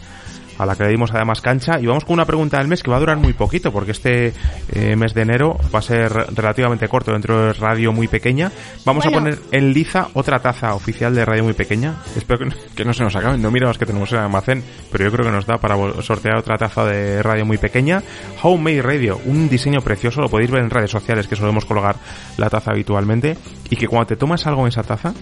A 0.60 0.66
la 0.66 0.76
que 0.76 0.84
le 0.84 0.90
dimos 0.90 1.12
además 1.12 1.42
cancha. 1.42 1.80
Y 1.80 1.88
vamos 1.88 2.06
con 2.06 2.14
una 2.14 2.26
pregunta 2.26 2.60
del 2.60 2.68
mes 2.68 2.84
que 2.84 2.92
va 2.92 2.98
a 2.98 3.00
durar 3.00 3.18
muy 3.18 3.34
poquito, 3.34 3.72
porque 3.72 3.92
este 3.92 4.34
eh, 4.74 4.96
mes 4.96 5.14
de 5.14 5.22
enero 5.22 5.58
va 5.74 5.80
a 5.80 5.82
ser 5.82 6.12
relativamente 6.12 6.88
corto 6.88 7.12
dentro 7.12 7.48
de 7.48 7.54
Radio 7.54 7.92
Muy 7.92 8.08
Pequeña. 8.08 8.52
Vamos 8.86 9.06
a 9.06 9.10
poner 9.10 9.40
en 9.52 9.74
liza 9.74 10.10
otra 10.14 10.40
taza 10.40 10.76
oficial 10.76 11.16
de 11.16 11.26
Radio 11.26 11.46
Muy 11.46 11.54
Pequeña. 11.54 11.96
Espero 12.16 12.40
que 12.40 12.46
no, 12.46 12.56
que 12.76 12.86
no 12.86 12.94
se 12.94 13.04
nos 13.04 13.16
acaben. 13.16 13.42
No 13.42 13.52
miramos 13.52 13.78
que 13.78 13.86
tenemos 13.86 14.12
en 14.12 14.20
el 14.20 14.26
almacén, 14.26 14.64
pero 14.92 15.06
yo 15.06 15.12
creo 15.12 15.26
que 15.26 15.32
nos 15.32 15.46
da 15.46 15.58
para 15.58 15.76
sortear 16.04 16.38
otra 16.38 16.58
taza 16.58 16.86
de 16.86 17.24
Radio 17.24 17.46
Muy 17.46 17.58
Pequeña. 17.58 18.04
Homemade 18.44 18.82
Radio, 18.82 19.20
un 19.26 19.48
diseño 19.48 19.80
precioso, 19.80 20.22
lo 20.22 20.30
podéis 20.30 20.52
ver 20.52 20.62
en 20.62 20.70
redes 20.70 20.92
sociales 20.92 21.28
que 21.28 21.38
solemos 21.38 21.66
colgar 21.66 21.96
la 22.38 22.50
taza 22.50 22.72
habitualmente. 22.72 23.38
Y 23.70 23.78
que 23.78 23.88
cuando 23.88 24.08
te 24.08 24.16
tomas 24.18 24.46
algo 24.46 24.64
en 24.64 24.70
esa 24.70 24.84
taza, 24.84 25.14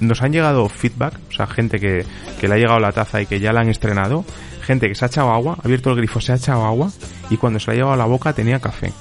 nos 0.00 0.22
han 0.22 0.32
llegado 0.32 0.68
feedback, 0.68 1.14
o 1.28 1.32
sea, 1.32 1.46
gente 1.46 1.78
que, 1.78 2.04
que 2.40 2.48
le 2.48 2.54
ha 2.54 2.58
llegado 2.58 2.80
la 2.80 2.92
taza 2.92 3.20
y 3.20 3.26
que 3.26 3.40
ya 3.40 3.52
la 3.52 3.60
han 3.60 3.68
estrenado, 3.68 4.24
gente 4.62 4.88
que 4.88 4.94
se 4.94 5.04
ha 5.04 5.08
echado 5.08 5.30
agua, 5.32 5.56
ha 5.58 5.64
abierto 5.64 5.90
el 5.90 5.96
grifo, 5.96 6.20
se 6.20 6.32
ha 6.32 6.36
echado 6.36 6.64
agua 6.64 6.90
y 7.30 7.36
cuando 7.36 7.58
se 7.58 7.68
la 7.68 7.72
ha 7.72 7.76
llevado 7.76 7.94
a 7.94 7.96
la 7.96 8.04
boca 8.04 8.32
tenía 8.32 8.60
café. 8.60 8.92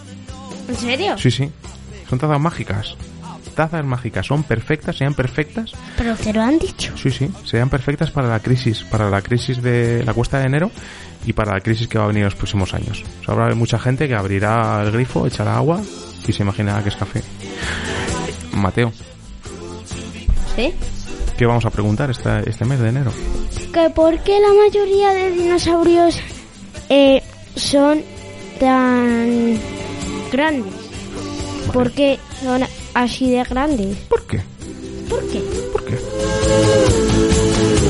¿En 0.68 0.76
serio? 0.76 1.18
Sí, 1.18 1.32
sí, 1.32 1.50
son 2.10 2.20
tazas 2.20 2.40
mágicas. 2.40 2.96
Tazas 3.56 3.84
mágicas, 3.84 4.26
son 4.28 4.44
perfectas, 4.44 4.96
sean 4.96 5.16
perfectas. 5.16 5.72
Pero 5.98 6.16
te 6.16 6.32
lo 6.32 6.44
han 6.44 6.60
dicho. 6.60 6.96
Sí, 6.96 7.10
sí, 7.10 7.28
sean 7.44 7.70
perfectas 7.70 8.12
para 8.12 8.28
la 8.28 8.40
crisis, 8.40 8.84
para 8.84 9.10
la 9.10 9.22
crisis 9.24 9.64
de 9.64 10.04
la 10.06 10.14
cuesta 10.14 10.38
de 10.38 10.46
enero 10.46 10.70
y 11.26 11.34
para 11.34 11.54
la 11.54 11.62
crisis 11.62 11.88
que 11.88 11.98
va 11.98 12.04
a 12.04 12.08
venir 12.08 12.22
en 12.22 12.26
los 12.26 12.36
próximos 12.36 12.76
años. 12.76 13.04
O 13.22 13.26
sea, 13.26 13.34
habrá 13.34 13.56
mucha 13.56 13.80
gente 13.80 14.08
que 14.08 14.14
abrirá 14.14 14.84
el 14.84 14.92
grifo, 14.92 15.26
echará 15.26 15.58
agua 15.58 15.82
y 16.28 16.32
se 16.32 16.44
imaginará 16.44 16.84
que 16.84 16.90
es 16.90 16.96
café. 16.96 17.24
Mateo, 18.54 18.94
¿qué 21.38 21.46
vamos 21.46 21.66
a 21.66 21.70
preguntar 21.70 22.10
esta- 22.10 22.40
este 22.42 22.66
mes 22.66 22.80
de 22.80 22.90
enero? 22.90 23.12
Que 23.74 23.90
por 23.92 24.18
qué 24.24 24.40
la 24.40 24.54
mayoría 24.54 25.10
de 25.14 25.32
dinosaurios 25.32 26.20
eh, 26.90 27.22
son 27.56 28.02
tan 28.60 29.58
grandes. 30.32 30.74
¿Por 31.72 31.92
qué 31.92 32.18
son 32.42 32.64
así 32.94 33.30
de 33.32 33.44
grandes? 33.44 33.98
¿Por 34.10 34.26
qué? 34.26 34.42
¿Por 35.10 35.20
qué? 35.30 35.40
¿Por 35.72 35.86
qué? 35.86 35.98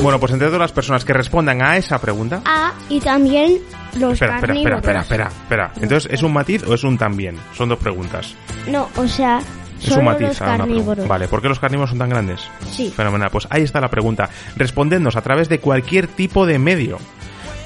Bueno, 0.02 0.20
pues 0.20 0.32
entre 0.32 0.46
todas 0.48 0.60
las 0.60 0.72
personas 0.72 1.04
que 1.04 1.12
respondan 1.12 1.60
a 1.62 1.76
esa 1.76 1.98
pregunta... 2.00 2.42
Ah, 2.44 2.72
y 2.88 3.00
también 3.00 3.58
los 3.96 4.12
Espera, 4.12 4.36
espera, 4.36 4.54
espera, 4.54 4.54
carnívoros. 4.54 4.78
espera, 4.78 5.00
espera, 5.00 5.26
espera. 5.42 5.72
Entonces, 5.82 6.12
¿es 6.12 6.22
un 6.22 6.32
matiz 6.32 6.62
o 6.64 6.74
es 6.74 6.84
un 6.84 6.96
también? 6.98 7.36
Son 7.56 7.68
dos 7.68 7.78
preguntas. 7.78 8.34
No, 8.68 8.88
o 8.96 9.06
sea, 9.08 9.40
Es 9.80 9.86
solo 9.88 10.00
un 10.00 10.04
matiz 10.06 10.28
los 10.28 10.42
a 10.42 10.44
una 10.44 10.54
pregunta. 10.54 10.66
carnívoros. 10.66 11.08
Vale, 11.08 11.28
¿por 11.28 11.42
qué 11.42 11.48
los 11.48 11.58
carnívoros 11.58 11.90
son 11.90 11.98
tan 11.98 12.08
grandes? 12.08 12.40
Sí. 12.70 12.92
Fenomenal, 12.94 13.30
pues 13.30 13.46
ahí 13.50 13.62
está 13.62 13.80
la 13.80 13.88
pregunta. 13.88 14.28
Respondednos 14.56 15.16
a 15.16 15.22
través 15.22 15.48
de 15.48 15.60
cualquier 15.60 16.06
tipo 16.08 16.46
de 16.46 16.58
medio. 16.58 16.98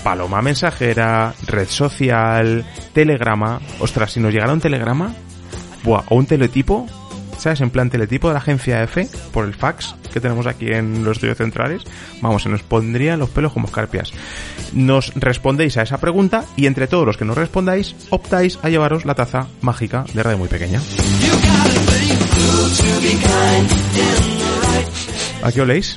Paloma 0.03 0.43
mensajera, 0.43 1.33
red 1.47 1.69
social, 1.69 2.65
telegrama. 2.93 3.61
Ostras, 3.79 4.13
si 4.13 4.21
nos 4.21 4.33
llegara 4.33 4.53
un 4.53 4.61
telegrama, 4.61 5.15
buah, 5.85 6.03
o 6.09 6.17
un 6.17 6.27
teletipo, 6.27 6.87
¿sabes? 7.39 7.61
En 7.61 7.71
plan 7.71 7.89
teletipo 7.89 8.29
de 8.29 8.35
la 8.35 8.41
agencia 8.41 8.83
F, 8.83 9.09
por 9.33 9.45
el 9.45 9.55
fax 9.55 9.95
que 10.13 10.21
tenemos 10.21 10.47
aquí 10.47 10.67
en 10.67 11.05
los 11.05 11.17
estudios 11.17 11.39
centrales, 11.39 11.85
vamos, 12.21 12.43
se 12.43 12.49
nos 12.49 12.63
pondrían 12.63 13.19
los 13.19 13.31
pelos 13.31 13.53
como 13.53 13.67
escarpias. 13.67 14.13
Nos 14.73 15.13
respondéis 15.15 15.77
a 15.77 15.83
esa 15.83 15.99
pregunta 15.99 16.45
y 16.57 16.67
entre 16.67 16.87
todos 16.87 17.07
los 17.07 17.17
que 17.17 17.25
nos 17.25 17.37
respondáis, 17.37 17.95
optáis 18.11 18.59
a 18.63 18.69
llevaros 18.69 19.05
la 19.05 19.15
taza 19.15 19.47
mágica 19.61 20.05
de 20.13 20.23
radio 20.23 20.39
muy 20.39 20.49
pequeña. 20.49 20.81
¿A 25.43 25.51
qué 25.51 25.61
oléis? 25.61 25.97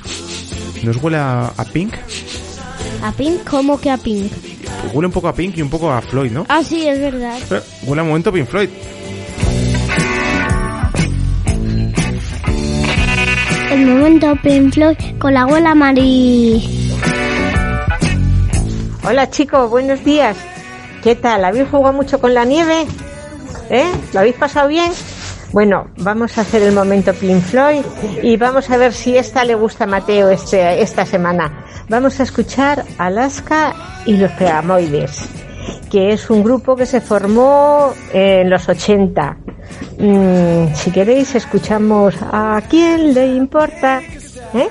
¿Nos 0.82 0.96
huele 0.96 1.16
a, 1.18 1.46
a 1.56 1.64
Pink? 1.64 1.94
¿A 3.02 3.12
Pink? 3.12 3.44
¿Cómo 3.48 3.80
que 3.80 3.90
a 3.90 3.96
Pink? 3.96 4.32
Pues 4.32 4.94
huele 4.94 5.06
un 5.06 5.12
poco 5.12 5.28
a 5.28 5.34
Pink 5.34 5.56
y 5.56 5.62
un 5.62 5.70
poco 5.70 5.90
a 5.90 6.02
Floyd, 6.02 6.30
¿no? 6.32 6.44
Ah, 6.48 6.62
sí, 6.62 6.86
es 6.86 6.98
verdad. 6.98 7.38
Eh, 7.50 7.62
huele 7.84 8.02
a 8.02 8.04
momento 8.04 8.32
Pink 8.32 8.48
Floyd. 8.48 8.68
El 13.70 13.86
momento 13.86 14.34
Pink 14.42 14.74
Floyd 14.74 14.96
con 15.18 15.34
la 15.34 15.42
abuela 15.42 15.74
Mari. 15.74 16.90
Hola 19.04 19.30
chicos, 19.30 19.70
buenos 19.70 20.04
días. 20.04 20.36
¿Qué 21.02 21.14
tal? 21.14 21.44
¿Habéis 21.44 21.68
jugado 21.68 21.92
mucho 21.92 22.20
con 22.20 22.34
la 22.34 22.44
nieve? 22.44 22.86
¿Eh? 23.70 23.86
¿Lo 24.12 24.20
habéis 24.20 24.34
pasado 24.36 24.68
bien? 24.68 24.90
Bueno, 25.52 25.86
vamos 25.98 26.36
a 26.36 26.42
hacer 26.42 26.62
el 26.62 26.74
momento 26.74 27.14
Pink 27.14 27.40
Floyd 27.40 27.84
y 28.22 28.36
vamos 28.36 28.68
a 28.70 28.76
ver 28.76 28.92
si 28.92 29.16
esta 29.16 29.44
le 29.44 29.54
gusta 29.54 29.84
a 29.84 29.86
Mateo 29.86 30.28
este, 30.30 30.82
esta 30.82 31.06
semana. 31.06 31.64
Vamos 31.88 32.18
a 32.20 32.24
escuchar 32.24 32.84
Alaska 32.98 33.74
y 34.06 34.16
los 34.16 34.30
Pegamoides, 34.32 35.28
que 35.90 36.12
es 36.12 36.28
un 36.30 36.42
grupo 36.42 36.74
que 36.76 36.84
se 36.84 37.00
formó 37.00 37.92
en 38.12 38.50
los 38.50 38.68
80. 38.68 39.36
Mm, 39.98 40.74
si 40.74 40.90
queréis, 40.90 41.34
escuchamos 41.34 42.14
a 42.20 42.60
quién 42.68 43.14
le 43.14 43.26
importa. 43.28 44.02
¿Eh? 44.52 44.68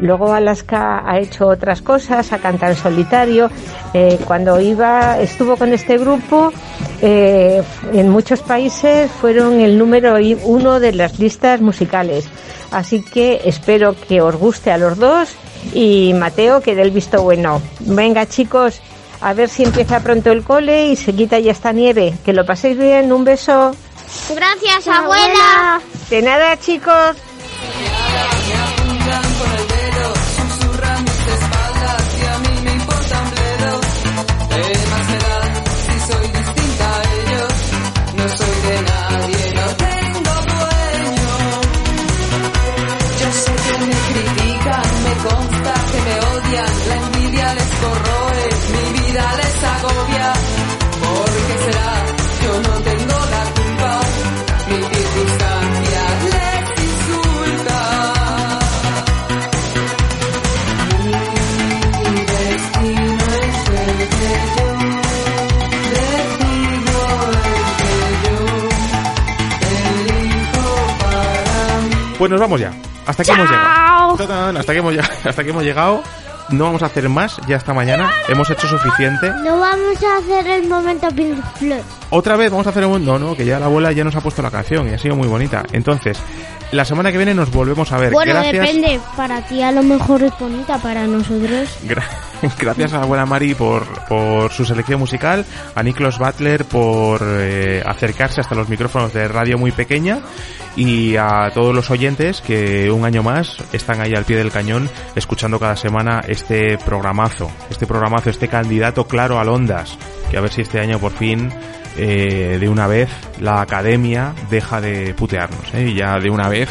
Luego 0.00 0.32
Alaska 0.32 1.02
ha 1.04 1.18
hecho 1.18 1.46
otras 1.46 1.82
cosas, 1.82 2.32
ha 2.32 2.38
cantado 2.38 2.72
en 2.72 2.78
solitario. 2.78 3.50
Eh, 3.94 4.18
cuando 4.24 4.60
iba, 4.60 5.18
estuvo 5.18 5.56
con 5.56 5.72
este 5.72 5.98
grupo, 5.98 6.52
eh, 7.00 7.62
en 7.92 8.08
muchos 8.08 8.40
países 8.40 9.10
fueron 9.10 9.60
el 9.60 9.78
número 9.78 10.16
uno 10.44 10.80
de 10.80 10.92
las 10.92 11.18
listas 11.18 11.60
musicales. 11.60 12.26
Así 12.70 13.02
que 13.02 13.42
espero 13.44 13.94
que 14.08 14.20
os 14.20 14.36
guste 14.36 14.70
a 14.70 14.78
los 14.78 14.98
dos 14.98 15.30
y 15.72 16.12
Mateo 16.14 16.60
que 16.60 16.74
dé 16.74 16.82
el 16.82 16.90
visto 16.90 17.22
bueno. 17.22 17.62
Venga 17.80 18.26
chicos, 18.26 18.80
a 19.20 19.32
ver 19.32 19.48
si 19.48 19.64
empieza 19.64 20.00
pronto 20.00 20.30
el 20.30 20.44
cole 20.44 20.88
y 20.88 20.96
se 20.96 21.14
quita 21.14 21.38
ya 21.38 21.52
esta 21.52 21.72
nieve. 21.72 22.14
Que 22.24 22.32
lo 22.32 22.44
paséis 22.44 22.76
bien, 22.76 23.12
un 23.12 23.24
beso. 23.24 23.72
Gracias, 24.34 24.88
abuela. 24.88 25.80
De 26.10 26.22
nada 26.22 26.56
chicos. 26.58 27.16
Pues 72.18 72.30
nos 72.30 72.40
vamos 72.40 72.60
ya. 72.60 72.72
Hasta 73.06 73.22
aquí 73.22 73.30
hemos 73.30 73.48
llegado. 73.48 74.58
Hasta 74.58 74.72
aquí 74.72 74.78
hemos 74.78 74.92
llegado. 74.92 75.12
Hasta 75.24 75.42
aquí 75.42 75.50
hemos 75.50 75.62
llegado. 75.62 76.02
No 76.50 76.64
vamos 76.64 76.82
a 76.82 76.86
hacer 76.86 77.08
más 77.08 77.38
ya 77.46 77.56
hasta 77.56 77.74
mañana. 77.74 78.10
Hemos 78.26 78.48
hecho 78.48 78.66
suficiente. 78.66 79.30
No 79.44 79.60
vamos 79.60 80.02
a 80.02 80.16
hacer 80.16 80.46
el 80.46 80.66
momento 80.66 81.06
Pink 81.14 81.38
Floyd. 81.56 81.82
Otra 82.10 82.36
vez 82.36 82.50
vamos 82.50 82.66
a 82.66 82.70
hacer 82.70 82.86
un... 82.86 83.04
No, 83.04 83.18
no, 83.18 83.36
que 83.36 83.44
ya 83.44 83.60
la 83.60 83.66
abuela 83.66 83.92
ya 83.92 84.02
nos 84.02 84.16
ha 84.16 84.22
puesto 84.22 84.40
la 84.40 84.50
canción 84.50 84.88
y 84.88 84.94
ha 84.94 84.98
sido 84.98 85.14
muy 85.14 85.28
bonita. 85.28 85.64
Entonces, 85.72 86.18
la 86.72 86.84
semana 86.84 87.10
que 87.10 87.16
viene 87.18 87.34
nos 87.34 87.50
volvemos 87.50 87.90
a 87.92 87.98
ver. 87.98 88.12
Bueno, 88.12 88.32
Gracias. 88.34 88.66
depende. 88.66 89.00
Para 89.16 89.40
ti 89.46 89.62
a 89.62 89.72
lo 89.72 89.82
mejor 89.82 90.22
es 90.22 90.32
bonita, 90.38 90.78
para 90.78 91.06
nosotros. 91.06 91.68
Gra- 91.86 92.02
Gracias 92.58 92.92
a 92.92 92.98
la 92.98 93.02
abuela 93.04 93.26
Mari 93.26 93.54
por, 93.54 93.84
por 94.06 94.52
su 94.52 94.64
selección 94.64 95.00
musical, 95.00 95.44
a 95.74 95.82
Niklos 95.82 96.18
Butler 96.18 96.64
por 96.64 97.20
eh, 97.24 97.82
acercarse 97.84 98.40
hasta 98.40 98.54
los 98.54 98.68
micrófonos 98.68 99.12
de 99.12 99.26
radio 99.28 99.58
muy 99.58 99.72
pequeña 99.72 100.20
y 100.76 101.16
a 101.16 101.50
todos 101.52 101.74
los 101.74 101.90
oyentes 101.90 102.40
que 102.40 102.90
un 102.92 103.04
año 103.04 103.22
más 103.24 103.56
están 103.72 104.00
ahí 104.00 104.14
al 104.14 104.24
pie 104.24 104.36
del 104.36 104.52
cañón 104.52 104.88
escuchando 105.16 105.58
cada 105.58 105.74
semana 105.74 106.20
este 106.28 106.78
programazo, 106.78 107.50
este 107.70 107.86
programazo, 107.86 108.30
este 108.30 108.46
candidato 108.46 109.04
claro 109.08 109.40
al 109.40 109.48
Ondas, 109.48 109.98
que 110.30 110.36
a 110.36 110.40
ver 110.40 110.52
si 110.52 110.60
este 110.60 110.78
año 110.78 111.00
por 111.00 111.10
fin 111.12 111.52
eh, 111.98 112.56
de 112.60 112.68
una 112.68 112.86
vez 112.86 113.10
la 113.40 113.60
academia 113.60 114.32
deja 114.50 114.80
de 114.80 115.12
putearnos 115.14 115.74
¿eh? 115.74 115.88
y 115.90 115.94
ya 115.94 116.18
de 116.18 116.30
una 116.30 116.48
vez 116.48 116.68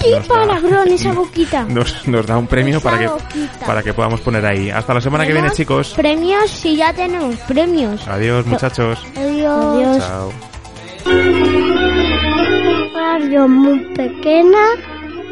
¡Qué 0.00 0.12
nos 0.12 0.28
da- 0.28 0.34
palabrón 0.34 0.88
esa 0.88 1.12
boquita! 1.14 1.64
nos, 1.64 2.06
nos 2.08 2.26
da 2.26 2.38
un 2.38 2.46
premio 2.46 2.78
Esa 2.78 2.84
para 2.90 2.98
que, 3.00 3.06
boquita. 3.08 3.66
para 3.66 3.82
que 3.82 3.92
podamos 3.92 4.20
poner 4.22 4.46
ahí. 4.46 4.70
Hasta 4.70 4.94
la 4.94 5.00
semana 5.02 5.24
que 5.26 5.32
viene, 5.32 5.50
¿Tenemos 5.50 5.56
chicos. 5.58 5.92
Premios, 5.94 6.50
si 6.50 6.76
ya 6.76 6.92
tenemos 6.94 7.36
premios. 7.40 8.06
Adiós, 8.08 8.46
muchachos. 8.46 8.98
Adiós. 9.16 9.98
Chao. 9.98 10.32
Radio 12.94 13.48
muy 13.48 13.80
pequeña 13.94 14.58